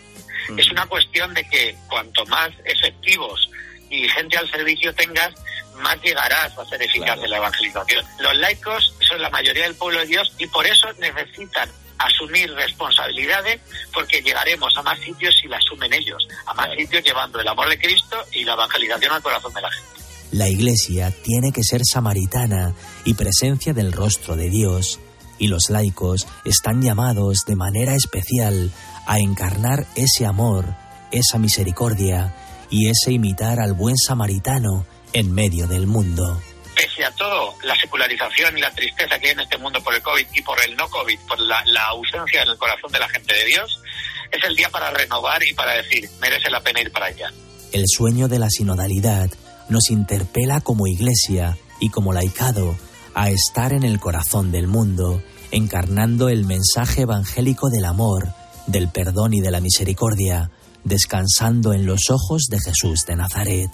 es 0.57 0.71
una 0.71 0.87
cuestión 0.87 1.33
de 1.35 1.45
que 1.49 1.77
cuanto 1.89 2.25
más 2.27 2.51
efectivos 2.65 3.51
y 3.91 4.09
gente 4.09 4.39
al 4.39 4.51
servicio 4.51 4.95
tengas, 4.95 5.35
más 5.83 6.01
llegarás 6.03 6.57
a 6.59 6.65
ser 6.65 6.83
eficaz 6.83 7.19
en 7.23 7.31
la 7.31 7.37
evangelización. 7.37 8.05
Los 8.21 8.37
laicos 8.37 8.95
son 9.01 9.21
la 9.21 9.31
mayoría 9.31 9.65
del 9.65 9.75
pueblo 9.75 10.01
de 10.01 10.07
Dios 10.07 10.33
y 10.39 10.47
por 10.47 10.67
eso 10.67 10.89
necesitan 10.99 11.69
asumir 11.99 12.53
responsabilidades 12.55 13.61
porque 13.93 14.21
llegaremos 14.23 14.77
a 14.77 14.83
más 14.83 14.99
sitios 15.01 15.35
si 15.41 15.49
la 15.49 15.57
asumen 15.59 15.93
ellos, 15.93 16.27
a 16.47 16.55
más 16.55 16.69
sitios 16.77 17.05
llevando 17.05 17.41
el 17.41 17.49
amor 17.49 17.69
de 17.69 17.79
Cristo 17.79 18.17
y 18.33 18.45
la 18.45 18.55
evangelización 18.55 19.13
al 19.13 19.23
corazón 19.23 19.53
de 19.55 19.61
la 19.61 19.71
gente. 19.71 19.89
La 20.33 20.49
Iglesia 20.49 21.13
tiene 21.23 21.53
que 21.53 21.63
ser 21.63 21.83
samaritana 21.85 22.75
y 23.05 23.15
presencia 23.15 23.75
del 23.75 23.93
rostro 23.93 24.35
de 24.35 24.49
Dios, 24.49 24.99
y 25.39 25.49
los 25.49 25.71
laicos 25.71 26.27
están 26.45 26.81
llamados 26.83 27.45
de 27.47 27.57
manera 27.57 27.95
especial 27.95 28.71
a 29.13 29.19
encarnar 29.19 29.85
ese 29.95 30.25
amor, 30.25 30.75
esa 31.11 31.37
misericordia 31.37 32.35
y 32.71 32.89
ese 32.89 33.13
imitar 33.13 33.61
al 33.61 33.75
buen 33.75 33.99
samaritano 33.99 34.87
en 35.13 35.31
medio 35.35 35.67
del 35.67 35.87
mundo. 35.87 36.41
pese 36.75 37.05
a 37.05 37.11
todo, 37.11 37.55
la 37.63 37.77
secularización 37.77 38.57
y 38.57 38.63
la 38.63 38.71
tristeza 38.71 39.19
que 39.19 39.27
hay 39.27 39.33
en 39.33 39.41
este 39.41 39.59
mundo 39.59 39.83
por 39.83 39.95
el 39.95 40.01
COVID 40.01 40.27
y 40.33 40.41
por 40.41 40.59
el 40.67 40.75
no 40.77 40.89
COVID, 40.89 41.19
por 41.29 41.39
la, 41.41 41.63
la 41.67 41.89
ausencia 41.89 42.43
en 42.43 42.49
el 42.49 42.57
corazón 42.57 42.91
de 42.91 43.01
la 43.01 43.09
gente 43.11 43.35
de 43.35 43.45
Dios, 43.45 43.83
es 44.31 44.43
el 44.45 44.57
día 44.57 44.71
para 44.71 44.91
renovar 44.91 45.43
y 45.45 45.53
para 45.53 45.75
decir, 45.75 46.09
merece 46.19 46.49
la 46.49 46.63
pena 46.63 46.81
ir 46.81 46.91
para 46.91 47.07
allá. 47.07 47.31
El 47.71 47.85
sueño 47.87 48.29
de 48.29 48.39
la 48.39 48.49
sinodalidad 48.49 49.29
nos 49.69 49.91
interpela 49.91 50.63
como 50.63 50.87
iglesia 50.87 51.59
y 51.81 51.91
como 51.91 52.15
laicado 52.15 52.79
a 53.13 53.29
estar 53.29 53.75
en 53.75 53.83
el 53.83 54.01
corazón 54.01 54.51
del 54.53 54.69
mundo, 54.69 55.23
encarnando 55.51 56.31
el 56.31 56.47
mensaje 56.47 57.03
evangélico 57.03 57.69
del 57.69 57.85
amor, 57.85 58.33
del 58.67 58.89
perdón 58.89 59.35
y 59.35 59.41
de 59.41 59.51
la 59.51 59.61
misericordia, 59.61 60.51
descansando 60.85 61.73
en 61.73 61.87
los 61.87 62.11
ojos 62.11 62.47
de 62.51 62.59
Jesús 62.61 63.05
de 63.07 63.17
Nazaret, 63.17 63.71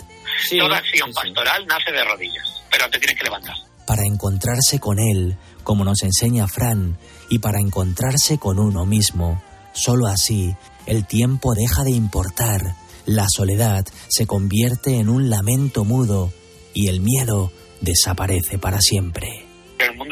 Toda 0.50 0.76
acción 0.76 1.12
pastoral 1.12 1.66
nace 1.66 1.90
de 1.90 2.04
rodillas, 2.04 2.62
pero 2.70 2.88
te 2.90 2.98
tienes 2.98 3.16
que 3.18 3.24
levantar. 3.24 3.54
para 3.86 4.02
encontrarse 4.04 4.78
con 4.78 4.98
Él, 4.98 5.36
como 5.64 5.82
nos 5.84 6.02
enseña 6.02 6.46
Fran, 6.46 6.98
y 7.30 7.38
para 7.38 7.58
encontrarse 7.58 8.36
con 8.38 8.58
uno 8.58 8.84
mismo. 8.84 9.42
Solo 9.72 10.06
así, 10.08 10.54
el 10.84 11.06
tiempo 11.06 11.54
deja 11.54 11.84
de 11.84 11.92
importar, 11.92 12.74
la 13.06 13.26
soledad 13.34 13.86
se 14.08 14.26
convierte 14.26 14.98
en 14.98 15.08
un 15.08 15.30
lamento 15.30 15.84
mudo 15.86 16.30
y 16.74 16.88
el 16.88 17.00
miedo 17.00 17.50
desaparece 17.80 18.58
para 18.58 18.80
siempre. 18.82 19.47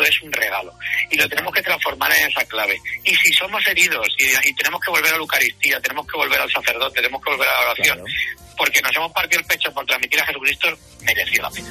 Es 0.06 0.22
un 0.22 0.32
regalo 0.32 0.72
y 1.10 1.16
lo 1.16 1.28
tenemos 1.28 1.52
que 1.52 1.62
transformar 1.62 2.12
en 2.16 2.28
esa 2.28 2.44
clave. 2.44 2.80
Y 3.04 3.14
si 3.14 3.32
somos 3.32 3.66
heridos 3.66 4.06
y, 4.18 4.48
y 4.48 4.54
tenemos 4.54 4.80
que 4.80 4.90
volver 4.90 5.08
a 5.08 5.16
la 5.16 5.22
Eucaristía, 5.22 5.80
tenemos 5.80 6.06
que 6.06 6.16
volver 6.16 6.40
al 6.40 6.50
sacerdote, 6.50 6.96
tenemos 6.96 7.22
que 7.22 7.30
volver 7.30 7.48
a 7.48 7.52
la 7.52 7.70
oración, 7.70 8.04
porque 8.56 8.80
nos 8.82 8.94
hemos 8.96 9.12
partido 9.12 9.40
el 9.40 9.46
pecho 9.46 9.72
por 9.72 9.84
transmitir 9.84 10.20
a 10.20 10.26
Jesucristo, 10.26 10.68
mereció 11.02 11.42
la 11.42 11.50
pena. 11.50 11.68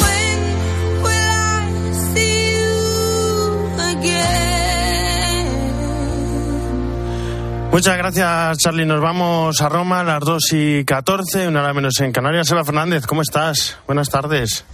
When 0.00 1.02
will 1.02 1.12
I 1.12 2.14
see 2.14 2.52
you 2.52 3.82
again? 3.82 4.57
Muchas 7.78 7.96
gracias, 7.96 8.58
Charlie. 8.58 8.84
Nos 8.84 9.00
vamos 9.00 9.62
a 9.62 9.68
Roma 9.68 10.00
a 10.00 10.02
las 10.02 10.18
2 10.18 10.52
y 10.52 10.84
14, 10.84 11.46
una 11.46 11.60
hora 11.60 11.72
menos 11.72 12.00
en 12.00 12.10
Canarias. 12.10 12.50
Eva 12.50 12.64
Fernández, 12.64 13.06
¿cómo 13.06 13.22
estás? 13.22 13.78
Buenas 13.86 14.08
tardes. 14.08 14.64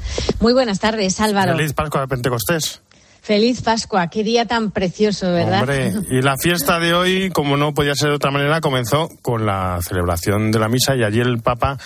Muy 0.41 0.55
buenas 0.55 0.81
tardes, 0.81 1.21
Álvaro. 1.21 1.55
Feliz 1.55 1.75
Pascua 1.75 2.01
de 2.01 2.09
Pentecostés. 2.09 2.81
Feliz 3.21 3.61
Pascua, 3.61 4.07
qué 4.07 4.25
día 4.25 4.47
tan 4.47 4.71
precioso, 4.71 5.31
¿verdad? 5.31 5.61
Hombre, 5.61 5.93
y 6.11 6.23
la 6.23 6.39
fiesta 6.39 6.79
de 6.79 6.95
hoy, 6.95 7.29
como 7.29 7.59
no 7.59 7.75
podía 7.75 7.95
ser 7.95 8.09
de 8.09 8.15
otra 8.15 8.31
manera, 8.31 8.63
comenzó 8.63 9.11
con 9.21 9.45
la 9.45 9.81
celebración 9.83 10.51
de 10.51 10.59
la 10.59 10.71
misa 10.71 10.97
y 10.97 11.05
allí 11.05 11.21
el 11.21 11.43
Papa 11.43 11.77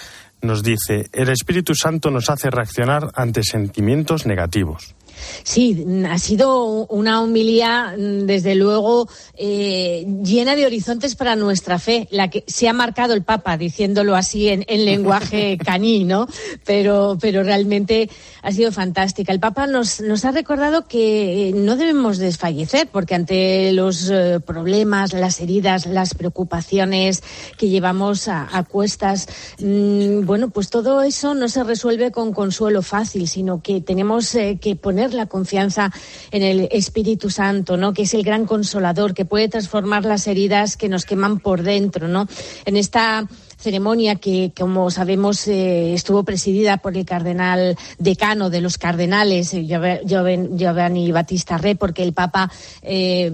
nos 0.40 0.62
dice, 0.62 1.10
el 1.12 1.30
Espíritu 1.30 1.74
Santo 1.74 2.12
nos 2.12 2.30
hace 2.30 2.48
reaccionar 2.48 3.08
ante 3.16 3.42
sentimientos 3.42 4.24
negativos. 4.24 4.94
Sí, 5.42 5.84
ha 6.08 6.18
sido 6.18 6.86
una 6.86 7.20
humilía, 7.20 7.94
desde 7.96 8.54
luego, 8.54 9.08
eh, 9.34 10.06
llena 10.22 10.56
de 10.56 10.66
horizontes 10.66 11.14
para 11.16 11.36
nuestra 11.36 11.78
fe, 11.78 12.08
la 12.10 12.28
que 12.28 12.44
se 12.46 12.68
ha 12.68 12.72
marcado 12.72 13.14
el 13.14 13.22
Papa, 13.22 13.56
diciéndolo 13.56 14.16
así 14.16 14.48
en, 14.48 14.64
lenguaje 14.84 15.58
caní, 15.64 16.04
¿no? 16.04 16.28
Pero, 16.64 17.18
pero 17.20 17.42
realmente 17.42 18.10
ha 18.42 18.52
sido 18.52 18.72
fantástica. 18.72 19.32
El 19.32 19.40
Papa 19.40 19.66
nos, 19.66 20.00
nos 20.00 20.24
ha 20.24 20.30
recordado 20.30 20.86
que 20.86 21.52
no 21.54 21.76
debemos 21.76 22.18
desfallecer, 22.18 22.88
porque 22.90 23.14
ante 23.14 23.72
los 23.72 24.10
eh, 24.10 24.40
problemas, 24.44 25.12
las 25.12 25.40
heridas, 25.40 25.86
las 25.86 26.14
preocupaciones 26.14 27.22
que 27.56 27.68
llevamos 27.68 28.28
a, 28.28 28.48
cuestas, 28.68 29.28
mm, 29.58 30.24
bueno, 30.24 30.50
pues 30.50 30.70
todo 30.70 31.02
eso 31.02 31.34
no 31.34 31.48
se 31.48 31.64
resuelve 31.64 32.10
con 32.10 32.32
consuelo 32.32 32.82
fácil, 32.82 33.28
sino 33.28 33.62
que 33.62 33.80
tenemos 33.80 34.34
eh, 34.34 34.58
que 34.60 34.76
poner 34.76 35.07
la 35.14 35.26
confianza 35.26 35.92
en 36.30 36.42
el 36.42 36.68
Espíritu 36.70 37.30
Santo, 37.30 37.76
¿no? 37.76 37.92
Que 37.92 38.02
es 38.02 38.14
el 38.14 38.22
gran 38.22 38.46
consolador, 38.46 39.14
que 39.14 39.24
puede 39.24 39.48
transformar 39.48 40.04
las 40.04 40.26
heridas 40.26 40.76
que 40.76 40.88
nos 40.88 41.04
queman 41.04 41.40
por 41.40 41.62
dentro, 41.62 42.08
¿no? 42.08 42.26
En 42.64 42.76
esta 42.76 43.26
ceremonia 43.58 44.16
que, 44.16 44.52
como 44.56 44.90
sabemos, 44.90 45.46
eh, 45.48 45.92
estuvo 45.92 46.22
presidida 46.22 46.78
por 46.78 46.96
el 46.96 47.04
cardenal 47.04 47.76
decano 47.98 48.50
de 48.50 48.60
los 48.60 48.78
cardenales, 48.78 49.52
eh, 49.52 49.66
Giovanni 49.66 51.12
Battista 51.12 51.58
Re, 51.58 51.74
porque 51.74 52.04
el 52.04 52.12
Papa 52.12 52.50
eh, 52.82 53.32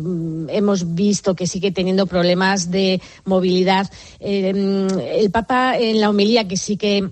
hemos 0.48 0.94
visto 0.94 1.34
que 1.34 1.46
sigue 1.46 1.72
teniendo 1.72 2.06
problemas 2.06 2.70
de 2.70 3.00
movilidad. 3.24 3.90
el 4.18 5.30
Papa, 5.30 5.76
en 5.76 6.00
la 6.00 6.08
homilía 6.08 6.48
que 6.48 6.56
sí 6.56 6.76
que 6.76 7.10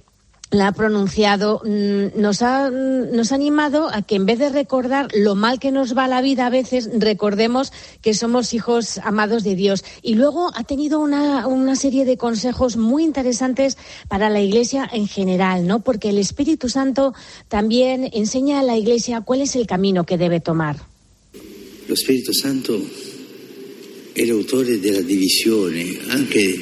la 0.52 0.68
ha 0.68 0.72
pronunciado, 0.72 1.62
mm, 1.64 2.20
nos 2.20 2.42
ha, 2.42 2.70
mm, 2.70 3.16
nos 3.16 3.32
ha 3.32 3.34
animado 3.34 3.88
a 3.88 4.02
que 4.02 4.16
en 4.16 4.26
vez 4.26 4.38
de 4.38 4.50
recordar 4.50 5.08
lo 5.14 5.34
mal 5.34 5.58
que 5.58 5.72
nos 5.72 5.96
va 5.96 6.06
la 6.08 6.20
vida 6.20 6.46
a 6.46 6.50
veces, 6.50 6.90
recordemos 6.94 7.72
que 8.02 8.12
somos 8.12 8.52
hijos 8.52 8.98
amados 8.98 9.44
de 9.44 9.56
Dios. 9.56 9.82
Y 10.02 10.14
luego 10.14 10.50
ha 10.54 10.64
tenido 10.64 11.00
una, 11.00 11.46
una 11.46 11.74
serie 11.74 12.04
de 12.04 12.18
consejos 12.18 12.76
muy 12.76 13.02
interesantes 13.02 13.78
para 14.08 14.28
la 14.28 14.42
Iglesia 14.42 14.88
en 14.92 15.08
general, 15.08 15.66
¿no? 15.66 15.80
Porque 15.80 16.10
el 16.10 16.18
Espíritu 16.18 16.68
Santo 16.68 17.14
también 17.48 18.10
enseña 18.12 18.60
a 18.60 18.62
la 18.62 18.76
Iglesia 18.76 19.22
cuál 19.22 19.40
es 19.40 19.56
el 19.56 19.66
camino 19.66 20.04
que 20.04 20.18
debe 20.18 20.40
tomar. 20.40 20.76
El 21.86 21.94
Espíritu 21.94 22.34
Santo 22.34 22.76
es 24.14 24.22
el 24.22 24.30
autor 24.32 24.66
de 24.66 24.92
la 24.92 25.00
división, 25.00 25.72
anche 26.10 26.60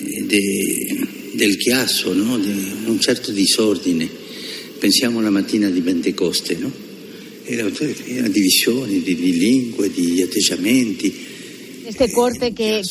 de 0.00 1.13
del 1.34 1.56
chiasso, 1.56 2.12
no? 2.12 2.38
di 2.38 2.72
un 2.86 2.98
certo 3.00 3.30
disordine. 3.32 4.08
Pensiamo 4.78 5.18
alla 5.18 5.30
mattina 5.30 5.68
di 5.70 5.80
Pentecoste, 5.80 6.56
no? 6.56 6.72
Era 7.44 7.64
una 7.64 8.28
divisione 8.28 9.02
di, 9.02 9.14
di 9.14 9.36
lingue, 9.36 9.90
di 9.90 10.22
atteggiamenti, 10.22 11.14
este 11.86 12.12
corte 12.12 12.54
que, 12.54 12.82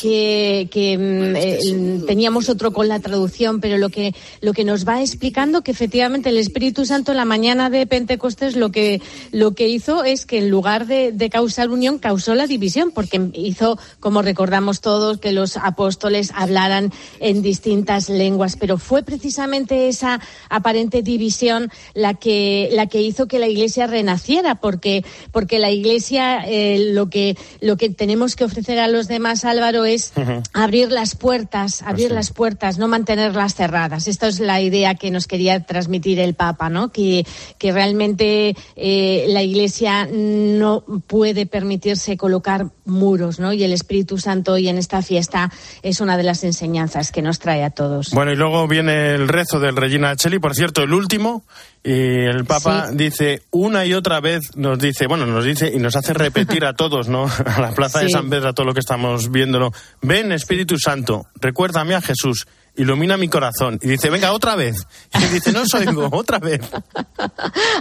que, 0.69 0.97
mm, 0.97 1.35
eh, 1.35 2.03
teníamos 2.05 2.49
otro 2.49 2.71
con 2.71 2.87
la 2.87 2.99
traducción, 2.99 3.59
pero 3.59 3.77
lo 3.77 3.89
que, 3.89 4.13
lo 4.41 4.53
que 4.53 4.63
nos 4.63 4.87
va 4.87 5.01
explicando 5.01 5.63
que 5.63 5.71
efectivamente 5.71 6.29
el 6.29 6.37
Espíritu 6.37 6.85
Santo 6.85 7.11
en 7.11 7.17
la 7.17 7.25
mañana 7.25 7.69
de 7.69 7.85
Pentecostés 7.87 8.55
lo 8.55 8.71
que, 8.71 9.01
lo 9.31 9.53
que 9.53 9.67
hizo 9.67 10.03
es 10.03 10.25
que 10.25 10.39
en 10.39 10.49
lugar 10.49 10.87
de, 10.87 11.11
de 11.11 11.29
causar 11.29 11.69
unión, 11.69 11.99
causó 11.99 12.35
la 12.35 12.47
división, 12.47 12.91
porque 12.91 13.29
hizo, 13.33 13.79
como 13.99 14.21
recordamos 14.21 14.81
todos, 14.81 15.19
que 15.19 15.31
los 15.31 15.57
apóstoles 15.57 16.31
hablaran 16.35 16.91
en 17.19 17.41
distintas 17.41 18.09
lenguas, 18.09 18.55
pero 18.57 18.77
fue 18.77 19.03
precisamente 19.03 19.87
esa 19.87 20.21
aparente 20.49 21.01
división 21.01 21.71
la 21.93 22.13
que, 22.13 22.69
la 22.71 22.87
que 22.87 23.01
hizo 23.01 23.27
que 23.27 23.39
la 23.39 23.47
Iglesia 23.47 23.87
renaciera, 23.87 24.55
porque, 24.55 25.03
porque 25.31 25.59
la 25.59 25.71
Iglesia 25.71 26.43
eh, 26.45 26.91
lo, 26.93 27.09
que, 27.09 27.37
lo 27.61 27.77
que 27.77 27.89
tenemos 27.89 28.35
que 28.35 28.43
ofrecer 28.43 28.79
a 28.79 28.82
los 28.87 29.07
demás, 29.07 29.45
Álvaro, 29.45 29.85
es 29.85 30.13
abrir 30.53 30.91
las 30.91 31.15
puertas, 31.15 31.81
abrir 31.81 32.11
las 32.11 32.31
puertas, 32.31 32.77
no 32.77 32.87
mantenerlas 32.87 33.55
cerradas. 33.55 34.07
Esta 34.07 34.27
es 34.27 34.39
la 34.39 34.61
idea 34.61 34.95
que 34.95 35.11
nos 35.11 35.27
quería 35.27 35.63
transmitir 35.63 36.19
el 36.19 36.33
Papa, 36.33 36.69
¿no? 36.69 36.91
Que, 36.91 37.25
que 37.57 37.71
realmente 37.71 38.55
eh, 38.75 39.25
la 39.29 39.43
Iglesia 39.43 40.07
no 40.11 40.83
puede 41.07 41.45
permitirse 41.45 42.17
colocar 42.17 42.67
muros, 42.85 43.39
¿no? 43.39 43.53
Y 43.53 43.63
el 43.63 43.73
Espíritu 43.73 44.17
Santo 44.17 44.53
hoy 44.53 44.67
en 44.67 44.77
esta 44.77 45.01
fiesta 45.01 45.51
es 45.81 46.01
una 46.01 46.17
de 46.17 46.23
las 46.23 46.43
enseñanzas 46.43 47.11
que 47.11 47.21
nos 47.21 47.39
trae 47.39 47.63
a 47.63 47.69
todos. 47.69 48.11
Bueno, 48.11 48.31
y 48.31 48.35
luego 48.35 48.67
viene 48.67 49.13
el 49.15 49.27
rezo 49.27 49.59
del 49.59 49.75
Regina 49.75 50.15
Cheli, 50.15 50.39
por 50.39 50.55
cierto, 50.55 50.83
el 50.83 50.93
último, 50.93 51.43
y 51.83 51.91
el 51.91 52.45
Papa 52.45 52.91
dice 52.93 53.43
una 53.51 53.85
y 53.85 53.93
otra 53.93 54.21
vez, 54.21 54.55
nos 54.55 54.79
dice, 54.79 55.05
bueno, 55.05 55.25
nos 55.25 55.43
dice 55.43 55.69
y 55.73 55.79
nos 55.79 55.97
hace 55.97 56.13
repetir 56.13 56.63
a 56.65 56.73
todos, 56.77 57.09
¿no? 57.09 57.25
A 57.45 57.59
la 57.59 57.71
plaza 57.73 57.99
de 57.99 58.09
San 58.09 58.29
Pedro, 58.29 58.49
a 58.49 58.53
todo 58.53 58.65
lo 58.65 58.73
que 58.73 58.79
estamos 58.79 59.29
viéndolo. 59.31 59.71
Ven, 60.01 60.31
Espíritu 60.31 60.77
Santo, 60.79 61.27
recuérdame 61.41 61.95
a 61.95 62.01
Jesús 62.01 62.47
ilumina 62.75 63.17
mi 63.17 63.27
corazón. 63.27 63.79
Y 63.81 63.87
dice, 63.87 64.09
venga, 64.09 64.31
otra 64.31 64.55
vez. 64.55 64.87
Y 65.19 65.33
dice, 65.33 65.51
no 65.51 65.65
soy 65.65 65.85
otra 66.11 66.39
vez. 66.39 66.61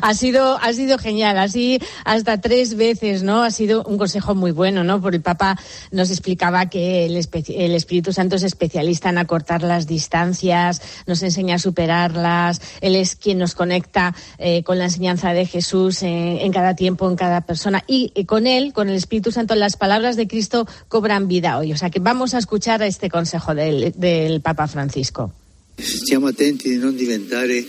ha 0.02 0.14
sido, 0.14 0.58
ha 0.58 0.72
sido 0.72 0.98
genial, 0.98 1.38
así 1.38 1.78
hasta 2.04 2.40
tres 2.40 2.76
veces, 2.76 3.22
¿no? 3.22 3.42
Ha 3.42 3.50
sido 3.50 3.84
un 3.84 3.98
consejo 3.98 4.34
muy 4.34 4.50
bueno, 4.50 4.84
¿no? 4.84 5.00
Porque 5.00 5.16
el 5.16 5.22
Papa 5.22 5.58
nos 5.90 6.10
explicaba 6.10 6.66
que 6.66 7.06
el, 7.06 7.16
el 7.16 7.74
Espíritu 7.74 8.12
Santo 8.12 8.36
es 8.36 8.42
especialista 8.42 9.08
en 9.08 9.18
acortar 9.18 9.62
las 9.62 9.86
distancias, 9.86 10.82
nos 11.06 11.22
enseña 11.22 11.56
a 11.56 11.58
superarlas, 11.58 12.60
Él 12.80 12.96
es 12.96 13.16
quien 13.16 13.38
nos 13.38 13.54
conecta 13.54 14.14
eh, 14.38 14.62
con 14.62 14.78
la 14.78 14.84
enseñanza 14.84 15.32
de 15.32 15.46
Jesús 15.46 16.02
en, 16.02 16.52
cada 16.52 16.74
tiempo, 16.74 17.08
en 17.08 17.16
cada 17.16 17.42
persona. 17.42 17.82
Y, 17.86 18.10
con 18.24 18.46
Él, 18.46 18.72
con 18.72 18.88
el 18.88 18.96
Espíritu 18.96 19.32
Santo, 19.32 19.54
las 19.54 19.76
palabras 19.76 20.16
de 20.16 20.28
Cristo 20.28 20.66
cobran 20.88 21.28
vida 21.28 21.58
hoy. 21.58 21.72
O 21.72 21.76
sea 21.76 21.90
que 21.90 22.00
vamos 22.00 22.34
a 22.34 22.38
escuchar 22.38 22.82
este 22.82 23.08
consejo 23.08 23.54
del, 23.54 23.92
del 23.96 24.40
Papa 24.40 24.66
Francisco. 24.66 24.81
Francisco. 24.82 25.32
Stiamo 25.76 26.26
attenti 26.26 26.68
di 26.68 26.76
non 26.76 26.96
diventare 26.96 27.64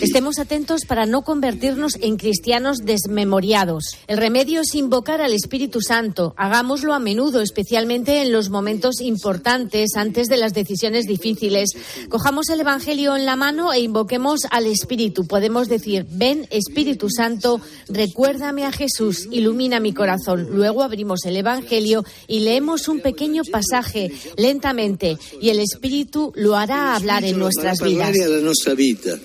Estemos 0.00 0.38
atentos 0.38 0.82
para 0.86 1.06
no 1.06 1.22
convertirnos 1.22 1.92
en 2.00 2.16
cristianos 2.16 2.78
desmemoriados. 2.84 3.96
El 4.06 4.18
remedio 4.18 4.60
es 4.60 4.74
invocar 4.74 5.20
al 5.20 5.32
Espíritu 5.32 5.80
Santo. 5.80 6.34
Hagámoslo 6.36 6.94
a 6.94 6.98
menudo, 6.98 7.40
especialmente 7.40 8.22
en 8.22 8.32
los 8.32 8.50
momentos 8.50 9.00
importantes, 9.00 9.90
antes 9.96 10.28
de 10.28 10.36
las 10.36 10.54
decisiones 10.54 11.06
difíciles. 11.06 11.70
Cojamos 12.08 12.48
el 12.48 12.60
Evangelio 12.60 13.16
en 13.16 13.26
la 13.26 13.36
mano 13.36 13.72
e 13.72 13.80
invoquemos 13.80 14.40
al 14.50 14.66
Espíritu. 14.66 15.26
Podemos 15.26 15.68
decir, 15.68 16.06
ven 16.10 16.46
Espíritu 16.50 17.08
Santo, 17.10 17.60
recuérdame 17.88 18.64
a 18.64 18.72
Jesús, 18.72 19.28
ilumina 19.30 19.80
mi 19.80 19.92
corazón. 19.92 20.48
Luego 20.52 20.82
abrimos 20.82 21.24
el 21.24 21.36
Evangelio 21.36 22.04
y 22.26 22.40
leemos 22.40 22.88
un 22.88 23.00
pequeño 23.00 23.42
pasaje 23.50 24.12
lentamente 24.36 25.18
y 25.40 25.50
el 25.50 25.60
Espíritu 25.60 26.32
lo 26.36 26.56
hará 26.56 26.94
hablar 26.94 27.24
en 27.24 27.38
nuestras 27.38 27.80
vidas 27.80 28.14
nuestra 28.42 28.74
vida. 28.74 29.16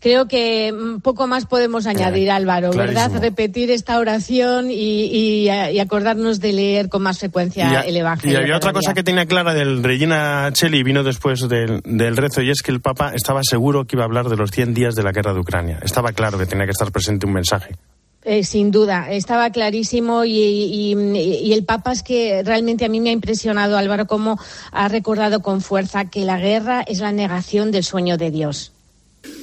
Creo 0.00 0.26
que 0.26 0.72
mm, 0.72 1.00
poco 1.00 1.26
más 1.26 1.44
podemos 1.44 1.86
añadir, 1.86 2.30
Álvaro, 2.30 2.72
¿verdad? 2.72 3.10
Repetir 3.20 3.70
esta 3.70 3.98
oración 3.98 4.68
y, 4.70 5.48
acordarnos 5.78 6.40
de 6.40 6.52
leer 6.52 6.88
con 6.88 7.02
más 7.02 7.18
frecuencia 7.18 7.82
el 7.82 7.96
Evangelio. 7.96 8.38
Y 8.38 8.42
había 8.42 8.56
otra 8.56 8.72
cosa 8.72 8.94
que 8.94 9.02
tenía 9.02 9.26
clara 9.26 9.52
del 9.52 9.82
Regina 9.82 10.50
Cheli, 10.52 10.82
vino 10.82 11.02
después 11.02 11.46
del, 11.48 11.82
del, 11.84 12.16
rezo, 12.16 12.40
y 12.40 12.50
es 12.50 12.62
que 12.62 12.70
el 12.70 12.80
Papa 12.80 13.12
estaba 13.14 13.40
seguro 13.42 13.84
que 13.84 13.96
iba 13.96 14.04
a 14.04 14.06
hablar 14.06 14.28
de 14.28 14.36
los 14.36 14.50
100 14.50 14.72
días 14.72 14.94
de 14.94 15.02
la 15.02 15.12
guerra 15.12 15.34
de 15.34 15.40
Ucrania. 15.40 15.78
Estaba 15.82 16.12
claro 16.12 16.38
que 16.38 16.46
tenía 16.46 16.64
que 16.64 16.72
estar 16.72 16.90
presente 16.90 17.26
un 17.26 17.34
mensaje. 17.34 17.76
Eh, 18.30 18.44
sin 18.44 18.70
duda, 18.70 19.10
estaba 19.10 19.50
clarísimo 19.50 20.24
y, 20.24 20.94
y, 20.94 21.52
el 21.52 21.64
Papa 21.64 21.90
es 21.90 22.04
que 22.04 22.44
realmente 22.44 22.84
a 22.84 22.88
mí 22.88 23.00
me 23.00 23.10
ha 23.10 23.12
impresionado, 23.12 23.76
Álvaro, 23.76 24.06
cómo 24.06 24.38
ha 24.70 24.86
recordado 24.86 25.42
con 25.42 25.60
fuerza 25.60 26.04
que 26.04 26.24
la 26.24 26.38
guerra 26.38 26.82
es 26.82 27.00
la 27.00 27.10
negación 27.10 27.72
del 27.72 27.82
sueño 27.82 28.16
de 28.18 28.30
Dios. 28.30 28.70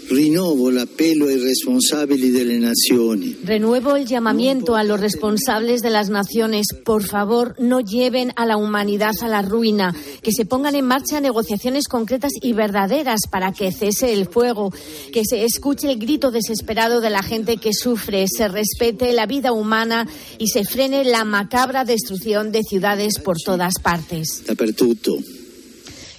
Rinnovo 0.09 0.69
l'appello 0.69 1.27
ai 1.27 1.37
responsabili 1.37 2.31
delle 2.31 2.57
nazioni. 2.57 3.39
Renuevo 3.43 3.97
el 3.97 4.05
llamamiento 4.05 4.75
a 4.75 4.83
los 4.83 5.01
responsables 5.01 5.81
de 5.81 5.89
las 5.89 6.09
naciones. 6.09 6.67
Por 6.85 7.03
favor, 7.03 7.55
no 7.59 7.81
lleven 7.81 8.31
a 8.37 8.45
la 8.45 8.55
humanidad 8.55 9.11
a 9.21 9.27
la 9.27 9.41
ruina. 9.41 9.93
Que 10.21 10.31
se 10.31 10.45
pongan 10.45 10.75
en 10.75 10.85
marcha 10.85 11.19
negociaciones 11.19 11.89
concretas 11.89 12.31
y 12.41 12.53
verdaderas 12.53 13.27
para 13.29 13.51
que 13.51 13.73
cese 13.73 14.13
el 14.13 14.27
fuego. 14.27 14.71
Que 15.11 15.23
se 15.25 15.43
escuche 15.43 15.91
el 15.91 15.99
grito 15.99 16.31
desesperado 16.31 17.01
de 17.01 17.09
la 17.09 17.21
gente 17.21 17.57
que 17.57 17.73
sufre. 17.73 18.25
Se 18.29 18.47
respete 18.47 19.11
la 19.11 19.25
vida 19.25 19.51
humana 19.51 20.07
y 20.37 20.47
se 20.47 20.63
frene 20.63 21.03
la 21.03 21.25
macabra 21.25 21.83
destrucción 21.83 22.53
de 22.53 22.63
ciudades 22.63 23.19
por 23.19 23.35
todas 23.37 23.73
partes. 23.83 24.43
Dappertutto. 24.47 25.17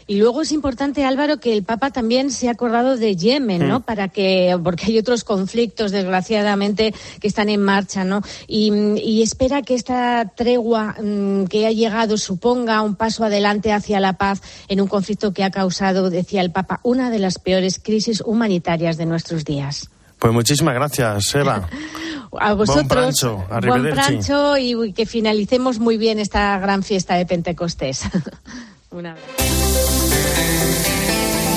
Y 0.09 0.17
luego 0.17 0.41
es 0.41 0.53
importante, 0.53 1.05
Álvaro, 1.05 1.37
que 1.37 1.53
el 1.53 1.65
Papa 1.65 1.91
también 1.91 2.31
se 2.31 2.49
ha 2.49 2.53
acordado 2.53 2.97
de 2.97 3.15
Yemen, 3.15 3.69
¿no? 3.69 3.81
Para 3.81 4.09
que, 4.09 4.59
porque 4.65 4.87
hay 4.87 4.99
otros 4.99 5.23
conflictos, 5.23 5.93
desgraciadamente, 5.93 6.95
que 7.21 7.29
están 7.29 7.51
en 7.51 7.63
marcha, 7.63 8.05
¿no? 8.05 8.23
Y, 8.47 8.73
y 9.03 9.23
espera 9.23 9.61
que 9.61 9.75
esta 9.75 10.33
tregua 10.35 10.97
mm, 10.99 11.45
que 11.45 11.67
ha 11.67 11.73
llegado 11.73 12.17
suponga 12.17 12.81
un 12.81 12.97
paso 12.97 13.23
adelante 13.23 13.71
hacia 13.71 14.01
la 14.01 14.15
paz 14.15 14.41
en 14.69 14.81
un 14.81 14.89
conflicto 14.89 15.35
que 15.35 15.45
ha 15.45 15.51
causado, 15.51 16.09
decía 16.09 16.41
el 16.41 16.53
Papa, 16.53 16.81
una 16.85 17.11
de 17.11 17.19
las 17.19 17.39
peores 17.39 17.79
crisis 17.79 18.23
humanitarias 18.25 18.97
de 18.97 19.05
nuestros 19.05 19.45
días. 19.45 19.91
Pues 20.19 20.33
muchísimas 20.33 20.75
gracias, 20.75 21.35
Eva. 21.35 21.69
A 22.41 22.55
vosotros, 22.55 22.87
prancho, 22.87 23.45
buen 23.67 23.91
prancho 23.91 24.57
y 24.57 24.93
que 24.93 25.07
finalicemos 25.07 25.79
muy 25.79 25.97
bien 25.97 26.19
esta 26.19 26.59
gran 26.59 26.83
fiesta 26.83 27.15
de 27.15 27.27
Pentecostés. 27.27 28.03
Un 28.91 29.07
abrazo. 29.07 29.98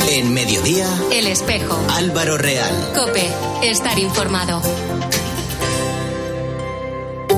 En 0.09 0.33
mediodía, 0.33 0.87
El 1.11 1.27
espejo. 1.27 1.77
Álvaro 1.95 2.37
Real. 2.37 2.91
Cope. 2.93 3.27
Estar 3.63 3.97
informado. 3.99 4.61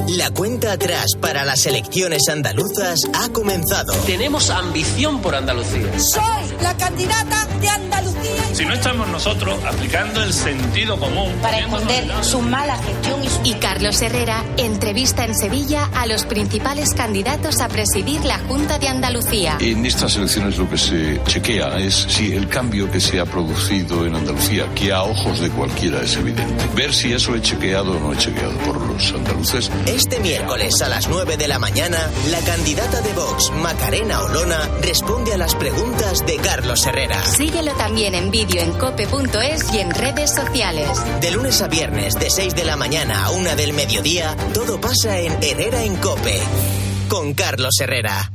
La 0.07 0.29
cuenta 0.31 0.73
atrás 0.73 1.15
para 1.19 1.43
las 1.45 1.65
elecciones 1.65 2.27
andaluzas 2.29 2.99
ha 3.13 3.29
comenzado. 3.29 3.93
Tenemos 4.05 4.49
ambición 4.49 5.21
por 5.21 5.33
Andalucía. 5.35 5.97
Soy 5.99 6.57
la 6.61 6.75
candidata 6.77 7.45
de 7.59 7.69
Andalucía. 7.69 8.42
Si 8.53 8.65
no 8.65 8.73
estamos 8.73 9.07
nosotros 9.07 9.57
aplicando 9.65 10.23
el 10.23 10.31
sentido 10.31 10.97
común. 10.99 11.33
Para 11.41 11.59
esconder 11.59 12.23
su 12.23 12.39
mala 12.39 12.77
gestión 12.77 13.23
y 13.23 13.27
su... 13.27 13.41
Y 13.43 13.53
Carlos 13.55 13.99
Herrera 14.01 14.43
entrevista 14.57 15.25
en 15.25 15.35
Sevilla 15.35 15.89
a 15.95 16.05
los 16.05 16.25
principales 16.25 16.93
candidatos 16.93 17.59
a 17.61 17.67
presidir 17.67 18.23
la 18.25 18.37
Junta 18.39 18.77
de 18.77 18.87
Andalucía. 18.87 19.57
En 19.59 19.85
estas 19.85 20.15
elecciones 20.17 20.57
lo 20.57 20.69
que 20.69 20.77
se 20.77 21.19
chequea 21.25 21.79
es 21.79 21.95
si 21.95 22.33
el 22.33 22.47
cambio 22.47 22.91
que 22.91 22.99
se 22.99 23.19
ha 23.19 23.25
producido 23.25 24.05
en 24.05 24.15
Andalucía, 24.15 24.67
que 24.75 24.91
a 24.91 25.03
ojos 25.03 25.39
de 25.39 25.49
cualquiera 25.49 26.01
es 26.01 26.15
evidente, 26.15 26.65
ver 26.75 26.93
si 26.93 27.11
eso 27.11 27.35
es 27.35 27.41
chequeado 27.41 27.97
o 27.97 27.99
no 27.99 28.13
es 28.13 28.19
chequeado 28.19 28.55
por 28.59 28.79
los 28.79 29.11
andaluces. 29.13 29.71
Este 29.87 30.19
miércoles 30.19 30.79
a 30.81 30.89
las 30.89 31.07
9 31.09 31.37
de 31.37 31.47
la 31.47 31.57
mañana, 31.57 31.97
la 32.29 32.39
candidata 32.41 33.01
de 33.01 33.13
Vox, 33.13 33.51
Macarena 33.51 34.21
Olona, 34.21 34.69
responde 34.81 35.33
a 35.33 35.37
las 35.37 35.55
preguntas 35.55 36.25
de 36.25 36.37
Carlos 36.37 36.85
Herrera. 36.85 37.23
Síguelo 37.25 37.73
también 37.73 38.13
en 38.13 38.29
vídeo 38.45 38.61
en 38.61 38.71
cope.es 38.73 39.73
y 39.73 39.79
en 39.79 39.91
redes 39.91 40.31
sociales. 40.31 40.89
De 41.21 41.31
lunes 41.31 41.61
a 41.61 41.67
viernes, 41.67 42.15
de 42.15 42.29
6 42.29 42.55
de 42.55 42.65
la 42.65 42.75
mañana 42.75 43.25
a 43.25 43.31
1 43.31 43.55
del 43.55 43.73
mediodía, 43.73 44.35
todo 44.53 44.81
pasa 44.81 45.17
en 45.19 45.31
Herrera 45.41 45.83
en 45.83 45.95
Cope. 45.95 46.41
Con 47.07 47.33
Carlos 47.33 47.71
Herrera. 47.79 48.31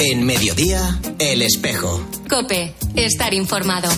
En 0.00 0.26
mediodía, 0.26 1.00
El 1.18 1.40
Espejo. 1.40 2.04
Cope. 2.28 2.74
Estar 2.94 3.32
informado. 3.32 3.88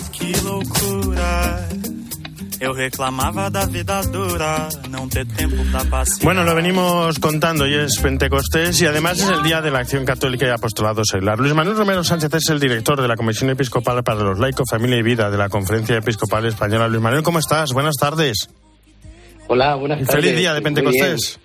Bueno, 6.23 6.43
lo 6.43 6.55
venimos 6.55 7.19
contando, 7.19 7.65
hoy 7.65 7.75
es 7.75 7.99
Pentecostés 8.01 8.81
y 8.81 8.85
además 8.85 9.19
es 9.19 9.29
el 9.29 9.43
Día 9.43 9.61
de 9.61 9.69
la 9.69 9.79
Acción 9.79 10.05
Católica 10.05 10.47
y 10.47 10.49
Apostolado 10.49 11.03
Seglar. 11.05 11.39
Luis 11.39 11.53
Manuel 11.53 11.77
Romero 11.77 12.03
Sánchez 12.03 12.33
es 12.33 12.49
el 12.49 12.59
director 12.59 12.99
de 13.01 13.07
la 13.07 13.15
Comisión 13.15 13.49
Episcopal 13.51 14.03
para 14.03 14.21
los 14.21 14.39
Laicos, 14.39 14.65
Familia 14.69 14.97
y 14.97 15.03
Vida 15.03 15.29
de 15.29 15.37
la 15.37 15.49
Conferencia 15.49 15.97
Episcopal 15.97 16.45
Española. 16.45 16.87
Luis 16.87 17.01
Manuel, 17.01 17.23
¿cómo 17.23 17.39
estás? 17.39 17.73
Buenas 17.73 17.95
tardes. 17.95 18.49
Hola, 19.47 19.75
buenas 19.75 20.01
Y 20.01 20.05
tardes. 20.05 20.23
Feliz 20.23 20.37
día 20.37 20.53
de 20.53 20.61
Pentecostés. 20.61 21.39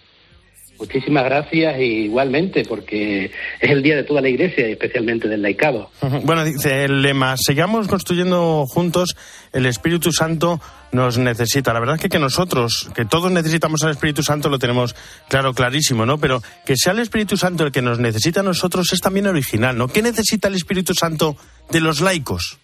Muchísimas 0.78 1.22
gracias 1.24 1.78
y 1.78 2.06
igualmente 2.06 2.64
porque 2.68 3.26
es 3.60 3.70
el 3.70 3.84
día 3.84 3.94
de 3.94 4.02
toda 4.02 4.20
la 4.20 4.28
Iglesia 4.28 4.68
y 4.68 4.72
especialmente 4.72 5.28
del 5.28 5.40
laicado. 5.40 5.90
Bueno, 6.24 6.44
dice 6.44 6.84
el 6.84 7.02
lema, 7.02 7.36
sigamos 7.36 7.86
construyendo 7.86 8.66
juntos, 8.66 9.14
el 9.52 9.66
Espíritu 9.66 10.12
Santo 10.12 10.60
nos 10.92 11.18
necesita. 11.18 11.72
La 11.72 11.80
verdad 11.80 11.96
es 11.96 12.02
que, 12.02 12.08
que 12.08 12.18
nosotros, 12.18 12.90
que 12.94 13.04
todos 13.04 13.30
necesitamos 13.30 13.82
al 13.82 13.92
Espíritu 13.92 14.22
Santo, 14.22 14.48
lo 14.48 14.58
tenemos 14.58 14.94
claro, 15.28 15.54
clarísimo, 15.54 16.06
¿no? 16.06 16.18
Pero 16.18 16.42
que 16.64 16.76
sea 16.76 16.92
el 16.92 17.00
Espíritu 17.00 17.36
Santo 17.36 17.64
el 17.64 17.72
que 17.72 17.82
nos 17.82 17.98
necesita 17.98 18.40
a 18.40 18.42
nosotros 18.44 18.92
es 18.92 19.00
también 19.00 19.26
original, 19.26 19.76
¿no? 19.76 19.88
¿Qué 19.88 20.02
necesita 20.02 20.48
el 20.48 20.54
Espíritu 20.54 20.94
Santo 20.94 21.36
de 21.70 21.80
los 21.80 22.00
laicos? 22.00 22.58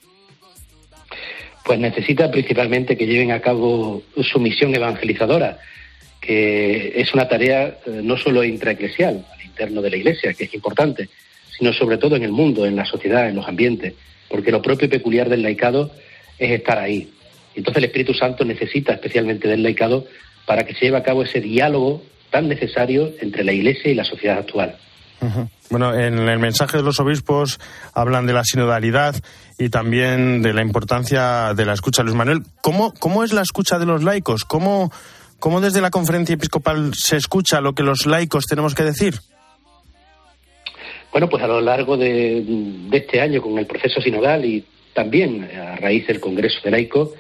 Pues 1.65 1.79
necesita 1.79 2.31
principalmente 2.31 2.97
que 2.97 3.07
lleven 3.07 3.33
a 3.33 3.41
cabo 3.41 4.03
su 4.23 4.39
misión 4.41 4.75
evangelizadora, 4.75 5.59
que 6.21 7.01
es 7.01 7.13
una 7.13 7.29
tarea 7.29 7.79
eh, 7.87 8.01
no 8.03 8.17
solo 8.17 8.43
intraeclesial, 8.43 9.27
al 9.33 9.45
interno 9.45 9.83
de 9.83 9.91
la 9.91 9.97
Iglesia, 9.97 10.33
que 10.33 10.45
es 10.45 10.55
importante, 10.55 11.11
sino 11.59 11.73
sobre 11.73 11.99
todo 11.99 12.17
en 12.17 12.23
el 12.23 12.33
mundo, 12.33 12.65
en 12.65 12.77
la 12.77 12.87
sociedad, 12.87 13.29
en 13.29 13.37
los 13.37 13.47
ambientes, 13.47 13.95
porque 14.31 14.51
lo 14.51 14.63
propio 14.63 14.87
y 14.87 14.91
peculiar 14.91 15.29
del 15.29 15.43
laicado 15.43 15.91
es 16.39 16.51
estar 16.51 16.79
ahí. 16.79 17.11
Entonces 17.55 17.79
el 17.79 17.85
Espíritu 17.87 18.15
Santo 18.15 18.45
necesita 18.45 18.93
especialmente 18.93 19.49
del 19.49 19.63
laicado 19.63 20.07
para 20.47 20.65
que 20.65 20.75
se 20.75 20.87
lleve 20.87 20.99
a 20.99 21.03
cabo 21.03 21.23
ese 21.23 21.41
diálogo 21.41 22.03
tan 22.31 22.49
necesario 22.49 23.13
entre 23.21 23.45
la 23.45 23.53
Iglesia 23.53 23.91
y 23.91 23.95
la 23.95 24.05
sociedad 24.05 24.39
actual. 24.39 24.77
Bueno, 25.71 25.95
en 25.95 26.29
el 26.29 26.39
mensaje 26.39 26.77
de 26.77 26.83
los 26.83 27.01
obispos 27.01 27.59
hablan 27.93 28.27
de 28.27 28.33
la 28.33 28.45
sinodalidad 28.45 29.17
y 29.59 29.69
también 29.69 30.43
de 30.43 30.53
la 30.53 30.63
importancia 30.63 31.55
de 31.55 31.67
la 31.67 31.73
escucha. 31.73 32.03
Luis 32.03 32.15
Manuel, 32.15 32.43
¿cómo, 32.63 32.95
cómo 32.99 33.25
es 33.25 33.33
la 33.33 33.43
escucha 33.43 33.79
de 33.79 33.87
los 33.87 34.05
laicos? 34.05 34.45
¿Cómo, 34.45 34.93
¿Cómo 35.41 35.61
desde 35.61 35.81
la 35.81 35.91
conferencia 35.91 36.35
episcopal 36.35 36.93
se 36.95 37.17
escucha 37.17 37.61
lo 37.61 37.75
que 37.75 37.83
los 37.83 38.07
laicos 38.07 38.47
tenemos 38.47 38.75
que 38.75 38.85
decir? 38.85 39.17
Bueno, 41.11 41.29
pues 41.29 41.43
a 41.43 41.49
lo 41.49 41.61
largo 41.61 41.97
de, 41.97 42.45
de 42.89 42.97
este 42.97 43.21
año 43.21 43.43
con 43.43 43.59
el 43.59 43.67
proceso 43.67 44.01
sinodal 44.01 44.45
y 44.45 44.65
también 45.03 45.49
a 45.57 45.77
raíz 45.77 46.09
del 46.09 46.19
Congreso 46.19 46.59
de 46.65 46.73
Laicos, 46.73 47.11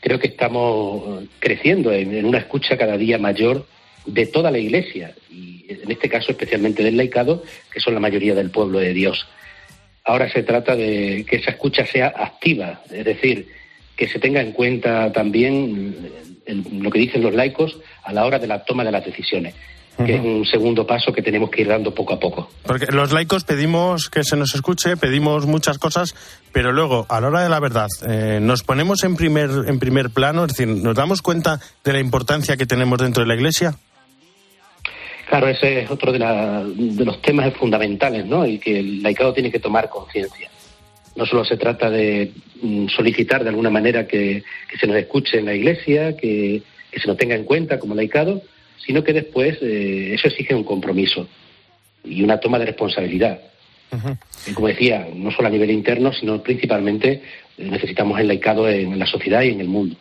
creo 0.00 0.18
que 0.18 0.26
estamos 0.26 1.22
creciendo 1.38 1.92
en, 1.92 2.24
una 2.24 2.38
escucha 2.38 2.76
cada 2.76 2.96
día 2.98 3.16
mayor 3.16 3.64
de 4.06 4.26
toda 4.26 4.50
la 4.50 4.58
Iglesia 4.58 5.14
y 5.30 5.64
en 5.68 5.88
este 5.88 6.08
caso 6.08 6.32
especialmente 6.32 6.82
del 6.82 6.96
laicado, 6.96 7.44
que 7.72 7.78
son 7.78 7.94
la 7.94 8.00
mayoría 8.00 8.34
del 8.34 8.50
pueblo 8.50 8.80
de 8.80 8.92
Dios. 8.92 9.24
Ahora 10.02 10.28
se 10.32 10.42
trata 10.42 10.74
de 10.74 11.24
que 11.28 11.36
esa 11.36 11.52
escucha 11.52 11.86
sea 11.86 12.08
activa, 12.08 12.80
es 12.90 13.04
decir, 13.04 13.46
que 13.94 14.08
se 14.08 14.18
tenga 14.18 14.40
en 14.40 14.50
cuenta 14.50 15.12
también 15.12 16.10
el- 16.44 16.64
lo 16.82 16.90
que 16.90 16.98
dicen 16.98 17.22
los 17.22 17.34
laicos 17.34 17.78
a 18.02 18.12
la 18.12 18.26
hora 18.26 18.40
de 18.40 18.48
la 18.48 18.64
toma 18.64 18.82
de 18.82 18.90
las 18.90 19.04
decisiones, 19.04 19.54
que 20.04 20.14
es 20.14 20.20
un 20.22 20.44
segundo 20.46 20.86
paso 20.86 21.12
que 21.12 21.22
tenemos 21.22 21.50
que 21.50 21.62
ir 21.62 21.68
dando 21.68 21.92
poco 21.94 22.14
a 22.14 22.20
poco. 22.20 22.48
Porque 22.64 22.86
los 22.86 23.12
laicos 23.12 23.44
pedimos 23.44 24.08
que 24.08 24.22
se 24.24 24.36
nos 24.36 24.54
escuche, 24.54 24.96
pedimos 24.96 25.46
muchas 25.46 25.78
cosas, 25.78 26.14
pero 26.52 26.72
luego, 26.72 27.04
a 27.08 27.20
la 27.20 27.28
hora 27.28 27.42
de 27.42 27.48
la 27.48 27.58
verdad, 27.60 27.88
eh, 28.08 28.38
nos 28.40 28.62
ponemos 28.62 29.02
en 29.04 29.16
primer, 29.16 29.50
en 29.66 29.78
primer 29.78 30.10
plano, 30.10 30.44
es 30.44 30.52
decir, 30.56 30.68
nos 30.68 30.94
damos 30.94 31.20
cuenta 31.20 31.60
de 31.84 31.92
la 31.92 32.00
importancia 32.00 32.56
que 32.56 32.66
tenemos 32.66 32.98
dentro 32.98 33.22
de 33.22 33.28
la 33.28 33.34
Iglesia. 33.34 33.74
Claro, 35.28 35.48
ese 35.48 35.82
es 35.82 35.90
otro 35.90 36.10
de, 36.12 36.18
la- 36.18 36.64
de 36.64 37.04
los 37.04 37.20
temas 37.20 37.52
fundamentales, 37.54 38.24
¿no? 38.24 38.46
Y 38.46 38.58
que 38.58 38.78
el 38.80 39.02
laicado 39.02 39.34
tiene 39.34 39.50
que 39.50 39.58
tomar 39.58 39.90
conciencia. 39.90 40.48
No 41.16 41.26
solo 41.26 41.44
se 41.44 41.56
trata 41.58 41.90
de 41.90 42.32
mm, 42.62 42.86
solicitar 42.88 43.42
de 43.42 43.50
alguna 43.50 43.68
manera 43.68 44.06
que, 44.06 44.42
que 44.70 44.78
se 44.78 44.86
nos 44.86 44.96
escuche 44.96 45.38
en 45.38 45.46
la 45.46 45.54
iglesia, 45.54 46.16
que, 46.16 46.62
que 46.90 47.00
se 47.00 47.08
nos 47.08 47.16
tenga 47.18 47.34
en 47.34 47.44
cuenta 47.44 47.78
como 47.78 47.94
laicado, 47.94 48.40
sino 48.86 49.02
que 49.04 49.12
después 49.12 49.58
eh, 49.62 50.14
eso 50.14 50.28
exige 50.28 50.54
un 50.54 50.64
compromiso 50.64 51.28
y 52.04 52.22
una 52.22 52.38
toma 52.40 52.58
de 52.58 52.66
responsabilidad. 52.66 53.38
Y 54.46 54.52
como 54.52 54.68
decía, 54.68 55.06
no 55.14 55.30
solo 55.30 55.48
a 55.48 55.50
nivel 55.50 55.70
interno, 55.70 56.12
sino 56.12 56.42
principalmente 56.42 57.22
eh, 57.56 57.64
necesitamos 57.70 58.20
el 58.20 58.28
laicado 58.28 58.68
en 58.68 58.98
la 58.98 59.06
sociedad 59.06 59.42
y 59.42 59.48
en 59.50 59.60
el 59.60 59.68
mundo. 59.68 59.96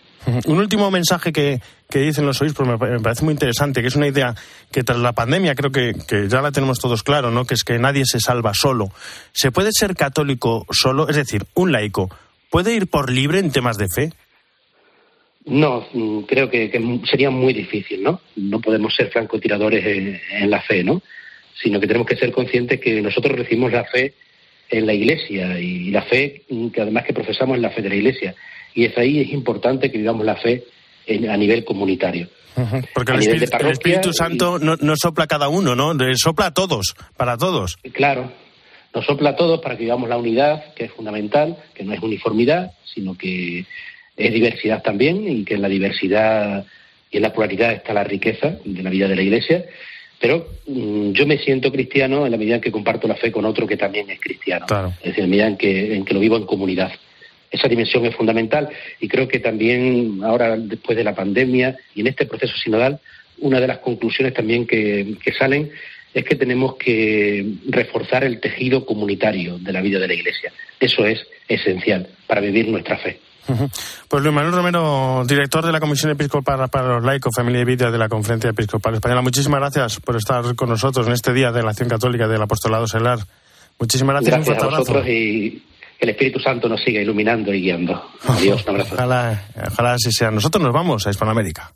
Un 0.45 0.57
último 0.57 0.91
mensaje 0.91 1.31
que, 1.31 1.61
que 1.89 1.99
dicen 1.99 2.25
los 2.25 2.41
obispos 2.41 2.67
me 2.67 2.77
pa- 2.77 2.87
me 2.87 2.99
parece 2.99 3.23
muy 3.23 3.31
interesante, 3.33 3.81
que 3.81 3.87
es 3.87 3.95
una 3.95 4.07
idea 4.07 4.35
que 4.71 4.83
tras 4.83 4.97
la 4.97 5.13
pandemia 5.13 5.55
creo 5.55 5.71
que, 5.71 5.93
que 6.05 6.27
ya 6.27 6.41
la 6.41 6.51
tenemos 6.51 6.79
todos 6.79 7.01
claro, 7.01 7.31
¿no? 7.31 7.45
que 7.45 7.53
es 7.53 7.63
que 7.63 7.79
nadie 7.79 8.03
se 8.05 8.19
salva 8.19 8.53
solo. 8.53 8.89
¿Se 9.31 9.51
puede 9.51 9.69
ser 9.71 9.95
católico 9.95 10.65
solo? 10.69 11.07
Es 11.07 11.15
decir, 11.15 11.45
un 11.53 11.71
laico, 11.71 12.09
¿puede 12.51 12.73
ir 12.73 12.87
por 12.87 13.09
libre 13.09 13.39
en 13.39 13.51
temas 13.51 13.77
de 13.77 13.87
fe? 13.87 14.11
No, 15.47 15.88
mm, 15.93 16.19
creo 16.21 16.49
que, 16.49 16.69
que 16.69 16.99
sería 17.10 17.29
muy 17.29 17.53
difícil, 17.53 18.03
¿no? 18.03 18.21
No 18.36 18.60
podemos 18.60 18.93
ser 18.93 19.10
francotiradores 19.10 19.86
en, 19.86 20.19
en 20.31 20.49
la 20.49 20.62
fe, 20.62 20.83
¿no? 20.83 21.01
Sino 21.62 21.79
que 21.79 21.88
tenemos 21.88 22.07
que 22.07 22.17
ser 22.17 22.31
conscientes 22.31 22.79
que 22.79 23.01
nosotros 23.01 23.38
recibimos 23.38 23.71
la 23.71 23.86
fe 23.86 24.13
en 24.69 24.86
la 24.86 24.93
Iglesia 24.93 25.60
y 25.60 25.89
la 25.91 26.01
fe 26.03 26.43
que 26.73 26.81
además 26.81 27.05
que 27.05 27.13
profesamos 27.13 27.55
en 27.55 27.62
la 27.62 27.69
fe 27.69 27.81
de 27.81 27.89
la 27.89 27.95
Iglesia. 27.95 28.36
Y 28.73 28.86
es 28.86 28.97
ahí 28.97 29.21
es 29.21 29.31
importante 29.31 29.91
que 29.91 29.97
vivamos 29.97 30.25
la 30.25 30.36
fe 30.36 30.65
a 31.07 31.38
nivel 31.38 31.63
comunitario. 31.63 32.27
Porque 32.93 33.12
el 33.12 33.43
Espíritu, 33.71 34.12
Santo 34.12 34.57
no, 34.60 34.75
no, 34.77 34.95
sopla 34.95 35.27
cada 35.27 35.47
uno, 35.47 35.75
¿no? 35.75 35.93
Sopla 36.15 36.47
a 36.47 36.53
todos, 36.53 36.95
para 37.15 37.38
todos. 37.38 37.77
Claro, 37.93 38.31
nos 38.93 39.05
sopla 39.05 39.31
a 39.31 39.36
todos 39.36 39.62
para 39.62 39.77
que 39.77 39.83
vivamos 39.83 40.10
la 40.10 40.17
unidad, 40.17 40.73
que 40.73 40.86
es 40.86 40.91
fundamental, 40.91 41.57
que 41.73 41.83
no 41.83 41.93
es 41.93 42.01
uniformidad, 42.01 42.71
sino 42.83 43.15
que 43.15 43.65
es 44.17 44.34
diversidad 44.34 44.82
también 44.82 45.27
y 45.30 45.45
que 45.45 45.53
en 45.53 45.62
la 45.62 45.69
diversidad 45.69 46.65
y 47.12 47.17
en 47.17 47.23
la 47.23 47.32
pluralidad 47.32 47.71
está 47.71 47.93
la 47.93 48.03
riqueza 48.03 48.58
de 48.65 48.84
la 48.84 48.89
vida 48.89 49.08
de 49.08 49.15
la 49.15 49.21
Iglesia. 49.21 49.65
Pero 50.19 50.47
mm, 50.65 51.12
yo 51.12 51.27
me 51.27 51.38
siento 51.38 51.71
cristiano 51.71 52.25
en 52.25 52.32
la 52.32 52.38
medida 52.38 52.56
en 52.56 52.62
que 52.62 52.71
comparto 52.71 53.08
la 53.08 53.15
fe 53.15 53.32
con 53.32 53.45
otro 53.45 53.67
que 53.67 53.77
también 53.77 54.10
es 54.10 54.19
cristiano. 54.19 54.65
Es 55.01 55.10
decir, 55.10 55.23
en 55.23 55.23
la 55.23 55.27
medida 55.27 55.47
en 55.47 55.58
que, 55.58 55.95
en 55.95 56.03
que 56.03 56.13
lo 56.15 56.19
vivo 56.19 56.36
en 56.36 56.45
comunidad. 56.45 56.91
Esa 57.49 57.67
dimensión 57.67 58.06
es 58.06 58.15
fundamental 58.15 58.67
y 58.99 59.08
creo 59.08 59.27
que 59.27 59.39
también 59.39 60.19
ahora, 60.23 60.58
después 60.58 60.97
de 60.97 61.03
la 61.03 61.15
pandemia 61.15 61.77
y 61.95 62.01
en 62.01 62.08
este 62.08 62.25
proceso 62.25 62.53
sinodal, 62.58 62.99
una 63.38 63.62
de 63.62 63.67
las 63.67 63.77
conclusiones 63.77 64.34
también 64.34 64.65
que, 64.65 65.15
que 65.23 65.32
salen 65.32 65.71
es 66.13 66.25
que 66.25 66.36
tenemos 66.36 66.75
que 66.75 67.45
reforzar 67.67 68.23
el 68.23 68.39
tejido 68.39 68.86
comunitario 68.86 69.60
de 69.60 69.71
la 69.71 69.82
vida 69.82 69.99
de 69.99 70.08
la 70.08 70.15
Iglesia. 70.15 70.51
Eso 70.80 71.06
es 71.06 71.25
esencial 71.47 72.08
para 72.25 72.41
vivir 72.41 72.67
nuestra 72.67 72.97
fe. 72.97 73.19
Pues 74.07 74.23
Luis 74.23 74.33
Manuel 74.33 74.53
Romero, 74.53 75.23
director 75.25 75.65
de 75.65 75.71
la 75.71 75.79
Comisión 75.79 76.12
Episcopal 76.12 76.69
para 76.69 76.95
los 76.95 77.03
Laicos, 77.03 77.33
Familia 77.36 77.62
y 77.62 77.65
Vida 77.65 77.91
de 77.91 77.97
la 77.97 78.10
Conferencia 78.10 78.49
Episcopal 78.49 78.95
Española, 78.95 79.21
muchísimas 79.21 79.60
gracias 79.60 79.99
por 79.99 80.15
estar 80.15 80.55
con 80.55 80.69
nosotros 80.69 81.07
en 81.07 81.13
este 81.13 81.33
día 81.33 81.51
de 81.51 81.63
la 81.63 81.71
Acción 81.71 81.89
Católica 81.89 82.27
del 82.27 82.41
Apostolado 82.41 82.88
Selar. 82.88 83.19
Muchísimas 83.79 84.15
gracias. 84.15 84.45
Gracias 84.45 84.63
a 84.63 84.79
vosotros 84.79 85.05
y 85.07 85.63
que 85.99 86.05
el 86.05 86.10
Espíritu 86.10 86.39
Santo 86.39 86.69
nos 86.69 86.81
siga 86.83 87.01
iluminando 87.01 87.53
y 87.53 87.62
guiando. 87.62 88.01
Adiós, 88.27 88.63
un 88.63 88.69
abrazo. 88.71 88.95
Ojalá, 88.95 89.45
ojalá 89.71 89.93
así 89.93 90.12
sea. 90.12 90.31
Nosotros 90.31 90.63
nos 90.63 90.73
vamos 90.73 91.07
a 91.07 91.10
Hispanoamérica. 91.10 91.71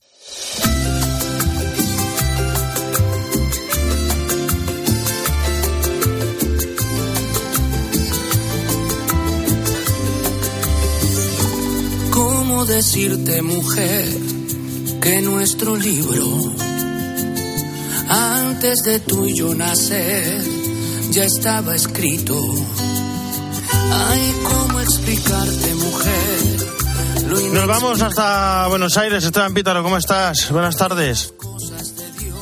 Decirte, 12.65 13.41
mujer, 13.41 14.07
que 15.01 15.21
nuestro 15.21 15.75
libro, 15.75 16.53
antes 18.07 18.83
de 18.83 18.99
tú 18.99 19.25
y 19.25 19.35
yo 19.35 19.53
nacer, 19.55 20.43
ya 21.11 21.23
estaba 21.23 21.75
escrito. 21.75 22.39
Ay, 23.91 24.35
¿cómo 24.43 24.79
explicarte, 24.79 25.75
mujer? 25.75 27.51
Nos 27.53 27.67
vamos 27.67 28.01
hasta 28.01 28.67
Buenos 28.67 28.97
Aires. 28.97 29.23
Esteban 29.23 29.53
Pítaro, 29.53 29.83
¿cómo 29.83 29.97
estás? 29.97 30.51
Buenas 30.51 30.77
tardes. 30.77 31.33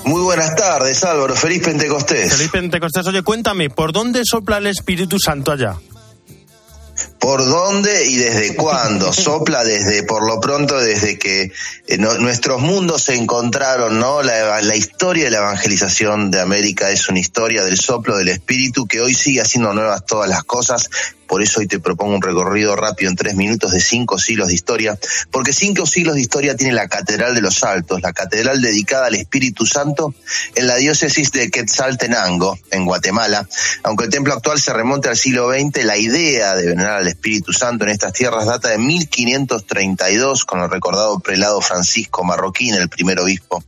Muy 0.05 0.21
buenas 0.21 0.55
tardes, 0.55 1.03
Álvaro. 1.03 1.35
Feliz 1.35 1.63
Pentecostés. 1.63 2.33
Feliz 2.33 2.51
Pentecostés. 2.51 3.05
Oye, 3.07 3.21
cuéntame, 3.21 3.69
¿por 3.69 3.91
dónde 3.91 4.21
sopla 4.25 4.57
el 4.57 4.67
Espíritu 4.67 5.19
Santo 5.19 5.51
allá? 5.51 5.77
¿Por 7.19 7.45
dónde 7.45 8.05
y 8.07 8.15
desde 8.15 8.55
cuándo? 8.57 9.11
Sopla 9.13 9.63
desde, 9.63 10.03
por 10.03 10.25
lo 10.25 10.39
pronto, 10.39 10.79
desde 10.79 11.19
que 11.19 11.51
eh, 11.87 11.97
nuestros 11.97 12.61
mundos 12.61 13.03
se 13.03 13.15
encontraron, 13.15 13.99
¿no? 13.99 14.21
La, 14.23 14.61
la, 14.61 14.75
historia 14.75 15.25
de 15.25 15.31
la 15.31 15.39
evangelización 15.39 16.31
de 16.31 16.39
América 16.39 16.89
es 16.89 17.09
una 17.09 17.19
historia 17.19 17.63
del 17.63 17.77
soplo 17.77 18.17
del 18.17 18.29
espíritu 18.29 18.87
que 18.87 19.01
hoy 19.01 19.13
sigue 19.13 19.41
haciendo 19.41 19.73
nuevas 19.73 20.05
todas 20.05 20.29
las 20.29 20.43
cosas 20.43 20.89
por 21.29 21.43
eso 21.43 21.59
hoy 21.59 21.67
te 21.67 21.79
propongo 21.79 22.15
un 22.15 22.21
recorrido 22.23 22.75
rápido 22.75 23.11
en 23.11 23.15
tres 23.15 23.35
minutos 23.35 23.71
de 23.71 23.79
cinco 23.79 24.17
siglos 24.17 24.47
de 24.47 24.55
historia, 24.55 24.97
porque 25.29 25.53
cinco 25.53 25.85
siglos 25.85 26.15
de 26.15 26.21
historia 26.21 26.55
tiene 26.55 26.73
la 26.73 26.87
Catedral 26.87 27.35
de 27.35 27.41
los 27.41 27.63
Altos, 27.63 28.01
la 28.01 28.13
catedral 28.13 28.61
dedicada 28.61 29.05
al 29.05 29.15
Espíritu 29.15 29.67
Santo 29.67 30.15
en 30.55 30.65
la 30.65 30.77
diócesis 30.77 31.31
de 31.31 31.51
Quetzaltenango, 31.51 32.57
en 32.71 32.83
Guatemala. 32.85 33.47
Aunque 33.83 34.05
el 34.05 34.09
templo 34.09 34.33
actual 34.33 34.59
se 34.59 34.73
remonte 34.73 35.07
al 35.07 35.17
siglo 35.17 35.51
XX, 35.51 35.83
la 35.83 35.97
idea 35.97 36.55
de 36.55 36.65
venerar 36.65 36.93
al 36.93 37.07
Espíritu 37.07 37.53
Santo 37.53 37.83
en 37.83 37.91
estas 37.91 38.13
tierras 38.13 38.47
data 38.47 38.69
de 38.69 38.79
1532 38.79 40.45
con 40.45 40.61
el 40.61 40.69
recordado 40.71 41.19
prelado 41.19 41.61
Francisco 41.61 42.23
Marroquín, 42.23 42.73
el 42.73 42.89
primer 42.89 43.19
obispo 43.19 43.63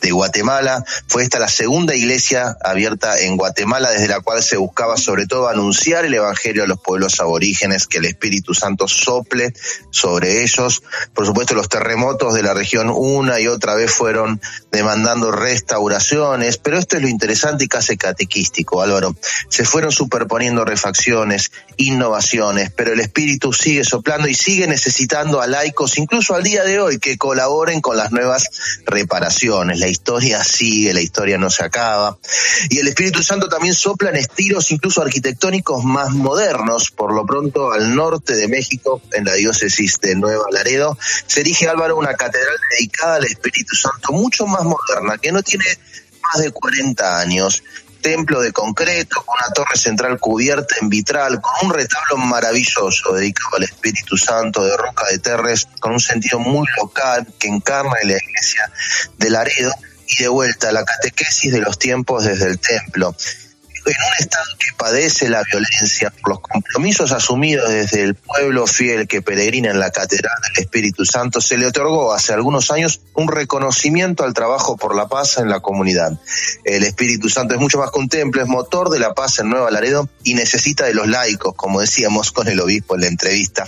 de 0.00 0.12
Guatemala. 0.12 0.84
Fue 1.08 1.24
esta 1.24 1.40
la 1.40 1.48
segunda 1.48 1.96
iglesia 1.96 2.56
abierta 2.62 3.18
en 3.18 3.36
Guatemala 3.36 3.90
desde 3.90 4.06
la 4.06 4.20
cual 4.20 4.44
se 4.44 4.56
buscaba 4.56 4.96
sobre 4.96 5.26
todo 5.26 5.48
anunciar 5.48 6.04
el 6.04 6.14
Evangelio 6.14 6.62
a 6.62 6.66
los 6.68 6.78
pueblos 6.80 6.99
los 7.00 7.20
aborígenes, 7.20 7.86
que 7.86 7.98
el 7.98 8.06
Espíritu 8.06 8.54
Santo 8.54 8.86
sople 8.86 9.52
sobre 9.90 10.42
ellos. 10.42 10.82
Por 11.14 11.26
supuesto, 11.26 11.54
los 11.54 11.68
terremotos 11.68 12.34
de 12.34 12.42
la 12.42 12.54
región 12.54 12.90
una 12.90 13.40
y 13.40 13.48
otra 13.48 13.74
vez 13.74 13.90
fueron 13.90 14.40
demandando 14.70 15.32
restauraciones, 15.32 16.58
pero 16.58 16.78
esto 16.78 16.96
es 16.96 17.02
lo 17.02 17.08
interesante 17.08 17.64
y 17.64 17.68
casi 17.68 17.96
catequístico, 17.96 18.82
Álvaro. 18.82 19.16
Se 19.48 19.64
fueron 19.64 19.90
superponiendo 19.90 20.64
refacciones, 20.64 21.50
innovaciones, 21.76 22.70
pero 22.76 22.92
el 22.92 23.00
Espíritu 23.00 23.52
sigue 23.52 23.84
soplando 23.84 24.28
y 24.28 24.34
sigue 24.34 24.66
necesitando 24.66 25.40
a 25.40 25.46
laicos, 25.46 25.98
incluso 25.98 26.34
al 26.34 26.42
día 26.42 26.64
de 26.64 26.80
hoy, 26.80 26.98
que 26.98 27.18
colaboren 27.18 27.80
con 27.80 27.96
las 27.96 28.12
nuevas 28.12 28.44
reparaciones. 28.86 29.78
La 29.80 29.88
historia 29.88 30.44
sigue, 30.44 30.92
la 30.92 31.00
historia 31.00 31.38
no 31.38 31.50
se 31.50 31.64
acaba. 31.64 32.18
Y 32.68 32.78
el 32.78 32.88
Espíritu 32.88 33.22
Santo 33.22 33.48
también 33.48 33.74
sopla 33.74 34.10
en 34.10 34.16
estilos 34.16 34.70
incluso 34.70 35.02
arquitectónicos 35.02 35.84
más 35.84 36.10
modernos, 36.10 36.89
por 36.96 37.12
lo 37.12 37.24
pronto 37.26 37.72
al 37.72 37.94
norte 37.94 38.36
de 38.36 38.48
México, 38.48 39.00
en 39.12 39.24
la 39.24 39.34
diócesis 39.34 40.00
de 40.00 40.14
Nueva 40.14 40.44
Laredo, 40.50 40.96
se 41.26 41.40
erige 41.40 41.68
Álvaro 41.68 41.96
una 41.96 42.14
catedral 42.14 42.56
dedicada 42.76 43.16
al 43.16 43.24
Espíritu 43.24 43.74
Santo, 43.74 44.12
mucho 44.12 44.46
más 44.46 44.64
moderna, 44.64 45.18
que 45.18 45.32
no 45.32 45.42
tiene 45.42 45.64
más 46.22 46.42
de 46.42 46.50
40 46.50 47.20
años. 47.20 47.62
Templo 48.00 48.40
de 48.40 48.52
concreto, 48.52 49.22
con 49.26 49.36
una 49.38 49.52
torre 49.52 49.76
central 49.76 50.18
cubierta 50.18 50.76
en 50.80 50.88
vitral, 50.88 51.40
con 51.40 51.68
un 51.68 51.74
retablo 51.74 52.16
maravilloso 52.16 53.12
dedicado 53.12 53.56
al 53.56 53.64
Espíritu 53.64 54.16
Santo 54.16 54.64
de 54.64 54.74
Roca 54.74 55.04
de 55.10 55.18
Terres, 55.18 55.68
con 55.80 55.92
un 55.92 56.00
sentido 56.00 56.38
muy 56.38 56.66
local 56.78 57.26
que 57.38 57.48
encarna 57.48 57.96
en 58.00 58.08
la 58.08 58.16
iglesia 58.16 58.72
de 59.18 59.30
Laredo 59.30 59.72
y 60.06 60.22
de 60.22 60.28
vuelta 60.28 60.70
a 60.70 60.72
la 60.72 60.84
catequesis 60.84 61.52
de 61.52 61.60
los 61.60 61.78
tiempos 61.78 62.24
desde 62.24 62.46
el 62.46 62.58
templo 62.58 63.14
en 63.86 63.94
un 63.94 64.12
Estado 64.18 64.44
que 64.58 64.72
padece 64.76 65.28
la 65.28 65.42
violencia 65.42 66.12
por 66.20 66.30
los 66.30 66.40
compromisos 66.40 67.12
asumidos 67.12 67.68
desde 67.68 68.02
el 68.02 68.14
pueblo 68.14 68.66
fiel 68.66 69.06
que 69.06 69.22
peregrina 69.22 69.70
en 69.70 69.78
la 69.78 69.90
Catedral 69.90 70.34
del 70.42 70.64
Espíritu 70.64 71.04
Santo, 71.04 71.40
se 71.40 71.56
le 71.56 71.66
otorgó 71.66 72.12
hace 72.12 72.32
algunos 72.32 72.70
años 72.70 73.00
un 73.14 73.28
reconocimiento 73.28 74.24
al 74.24 74.34
trabajo 74.34 74.76
por 74.76 74.94
la 74.94 75.08
paz 75.08 75.38
en 75.38 75.48
la 75.48 75.60
comunidad. 75.60 76.18
El 76.64 76.84
Espíritu 76.84 77.28
Santo 77.28 77.54
es 77.54 77.60
mucho 77.60 77.78
más 77.78 77.90
que 77.90 77.98
un 77.98 78.08
templo, 78.08 78.42
es 78.42 78.48
motor 78.48 78.90
de 78.90 78.98
la 78.98 79.14
paz 79.14 79.38
en 79.38 79.50
Nueva 79.50 79.70
Laredo 79.70 80.08
y 80.24 80.34
necesita 80.34 80.84
de 80.84 80.94
los 80.94 81.08
laicos, 81.08 81.54
como 81.54 81.80
decíamos 81.80 82.32
con 82.32 82.48
el 82.48 82.60
obispo 82.60 82.94
en 82.94 83.02
la 83.02 83.06
entrevista. 83.08 83.66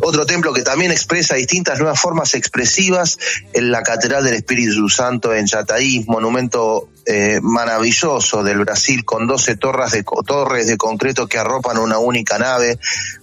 Otro 0.00 0.26
templo 0.26 0.52
que 0.52 0.62
también 0.62 0.90
expresa 0.92 1.34
distintas 1.34 1.78
nuevas 1.78 2.00
formas 2.00 2.34
expresivas 2.34 3.18
en 3.52 3.70
la 3.70 3.82
Catedral 3.82 4.24
del 4.24 4.34
Espíritu 4.34 4.88
Santo 4.88 5.34
en 5.34 5.46
Yataí, 5.46 6.04
monumento 6.06 6.88
eh, 7.06 7.40
maravilloso 7.42 8.42
del 8.42 8.58
Brasil 8.60 9.04
con 9.04 9.26
12 9.26 9.56
torres 9.56 9.92
de, 9.92 10.04
torres 10.24 10.66
de 10.66 10.76
concreto 10.76 11.26
que 11.26 11.38
arropan 11.38 11.78
una 11.78 11.98
única 11.98 12.38
nave, 12.38 12.78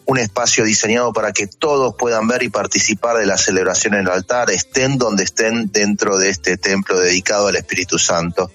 un 0.06 0.18
espacio 0.18 0.66
diseñado 0.66 1.14
para 1.14 1.32
que 1.32 1.48
todos 1.48 1.96
puedan 1.98 2.28
ver 2.28 2.44
y 2.44 2.50
participar 2.50 3.18
de 3.18 3.26
la 3.26 3.38
celebración 3.38 3.94
en 3.94 4.02
el 4.02 4.10
altar, 4.10 4.52
estén 4.52 4.98
donde 4.98 5.24
estén 5.24 5.72
dentro 5.72 6.18
de 6.18 6.30
este 6.30 6.58
templo 6.58 7.00
dedicado 7.00 7.48
al 7.48 7.56
Espíritu 7.56 7.98
Santo. 7.98 8.52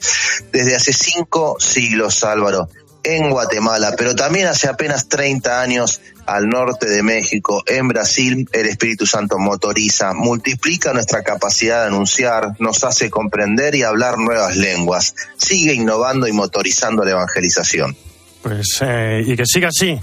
Desde 0.52 0.76
hace 0.76 0.92
cinco 0.92 1.56
siglos, 1.58 2.22
Álvaro, 2.24 2.68
en 3.04 3.30
Guatemala, 3.30 3.94
pero 3.96 4.14
también 4.14 4.46
hace 4.46 4.68
apenas 4.68 5.08
30 5.08 5.60
años 5.60 6.00
al 6.26 6.48
norte 6.48 6.88
de 6.88 7.02
México, 7.02 7.62
en 7.66 7.88
Brasil, 7.88 8.48
el 8.52 8.66
Espíritu 8.66 9.06
Santo 9.06 9.38
motoriza, 9.38 10.14
multiplica 10.14 10.92
nuestra 10.92 11.22
capacidad 11.22 11.82
de 11.82 11.88
anunciar, 11.88 12.54
nos 12.58 12.82
hace 12.82 13.10
comprender 13.10 13.74
y 13.74 13.82
hablar 13.82 14.18
nuevas 14.18 14.56
lenguas, 14.56 15.14
sigue 15.36 15.74
innovando 15.74 16.26
y 16.26 16.32
motorizando 16.32 17.04
la 17.04 17.12
evangelización. 17.12 17.96
Pues, 18.42 18.78
eh, 18.80 19.22
y 19.26 19.36
que 19.36 19.44
siga 19.46 19.68
así, 19.68 20.00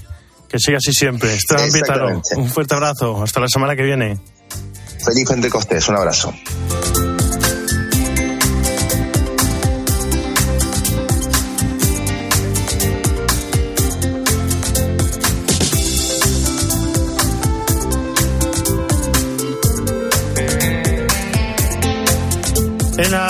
que 0.48 0.58
siga 0.58 0.78
así 0.78 0.92
siempre. 0.92 1.34
Esteban 1.34 2.22
un 2.36 2.48
fuerte 2.48 2.74
abrazo, 2.74 3.22
hasta 3.22 3.40
la 3.40 3.48
semana 3.48 3.76
que 3.76 3.82
viene. 3.82 4.18
Feliz 5.04 5.28
Pentecostés, 5.28 5.88
un 5.88 5.96
abrazo. 5.96 6.32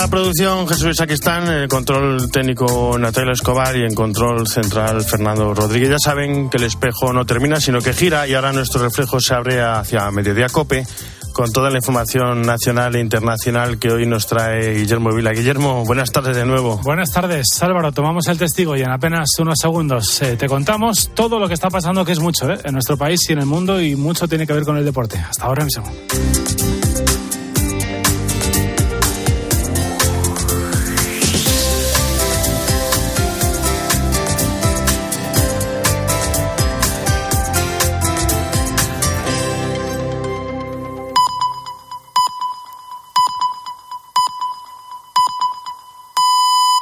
Producción 0.07 0.67
Jesús 0.67 0.97
Saquistán, 0.97 1.47
en 1.47 1.53
el 1.53 1.67
control 1.67 2.29
técnico 2.31 2.97
Natalia 2.97 3.33
Escobar 3.33 3.75
y 3.75 3.83
en 3.83 3.93
control 3.93 4.47
central 4.47 5.03
Fernando 5.03 5.53
Rodríguez. 5.53 5.89
Ya 5.89 5.99
saben 5.99 6.49
que 6.49 6.57
el 6.57 6.63
espejo 6.63 7.13
no 7.13 7.25
termina, 7.25 7.59
sino 7.59 7.79
que 7.79 7.93
gira 7.93 8.27
y 8.27 8.33
ahora 8.33 8.51
nuestro 8.51 8.81
reflejo 8.81 9.19
se 9.19 9.33
abre 9.33 9.61
hacia 9.61 10.09
Mediodía 10.11 10.49
Cope 10.49 10.85
con 11.33 11.51
toda 11.51 11.69
la 11.69 11.77
información 11.77 12.43
nacional 12.43 12.95
e 12.95 12.99
internacional 12.99 13.79
que 13.79 13.91
hoy 13.91 14.05
nos 14.05 14.27
trae 14.27 14.75
Guillermo 14.75 15.13
Vila. 15.13 15.31
Guillermo, 15.31 15.83
buenas 15.83 16.11
tardes 16.11 16.35
de 16.35 16.45
nuevo. 16.45 16.79
Buenas 16.83 17.11
tardes, 17.11 17.47
Álvaro. 17.61 17.91
Tomamos 17.91 18.27
el 18.27 18.37
testigo 18.37 18.75
y 18.75 18.81
en 18.81 18.91
apenas 18.91 19.29
unos 19.39 19.57
segundos 19.59 20.21
eh, 20.21 20.37
te 20.37 20.47
contamos 20.47 21.11
todo 21.13 21.39
lo 21.39 21.47
que 21.47 21.55
está 21.55 21.69
pasando, 21.69 22.05
que 22.05 22.11
es 22.11 22.19
mucho 22.19 22.49
¿eh? 22.49 22.59
en 22.63 22.73
nuestro 22.73 22.97
país 22.97 23.19
y 23.29 23.33
en 23.33 23.39
el 23.39 23.45
mundo 23.45 23.81
y 23.81 23.95
mucho 23.95 24.27
tiene 24.27 24.47
que 24.47 24.53
ver 24.53 24.63
con 24.63 24.77
el 24.77 24.85
deporte. 24.85 25.17
Hasta 25.17 25.45
ahora 25.45 25.65
mismo. 25.65 25.83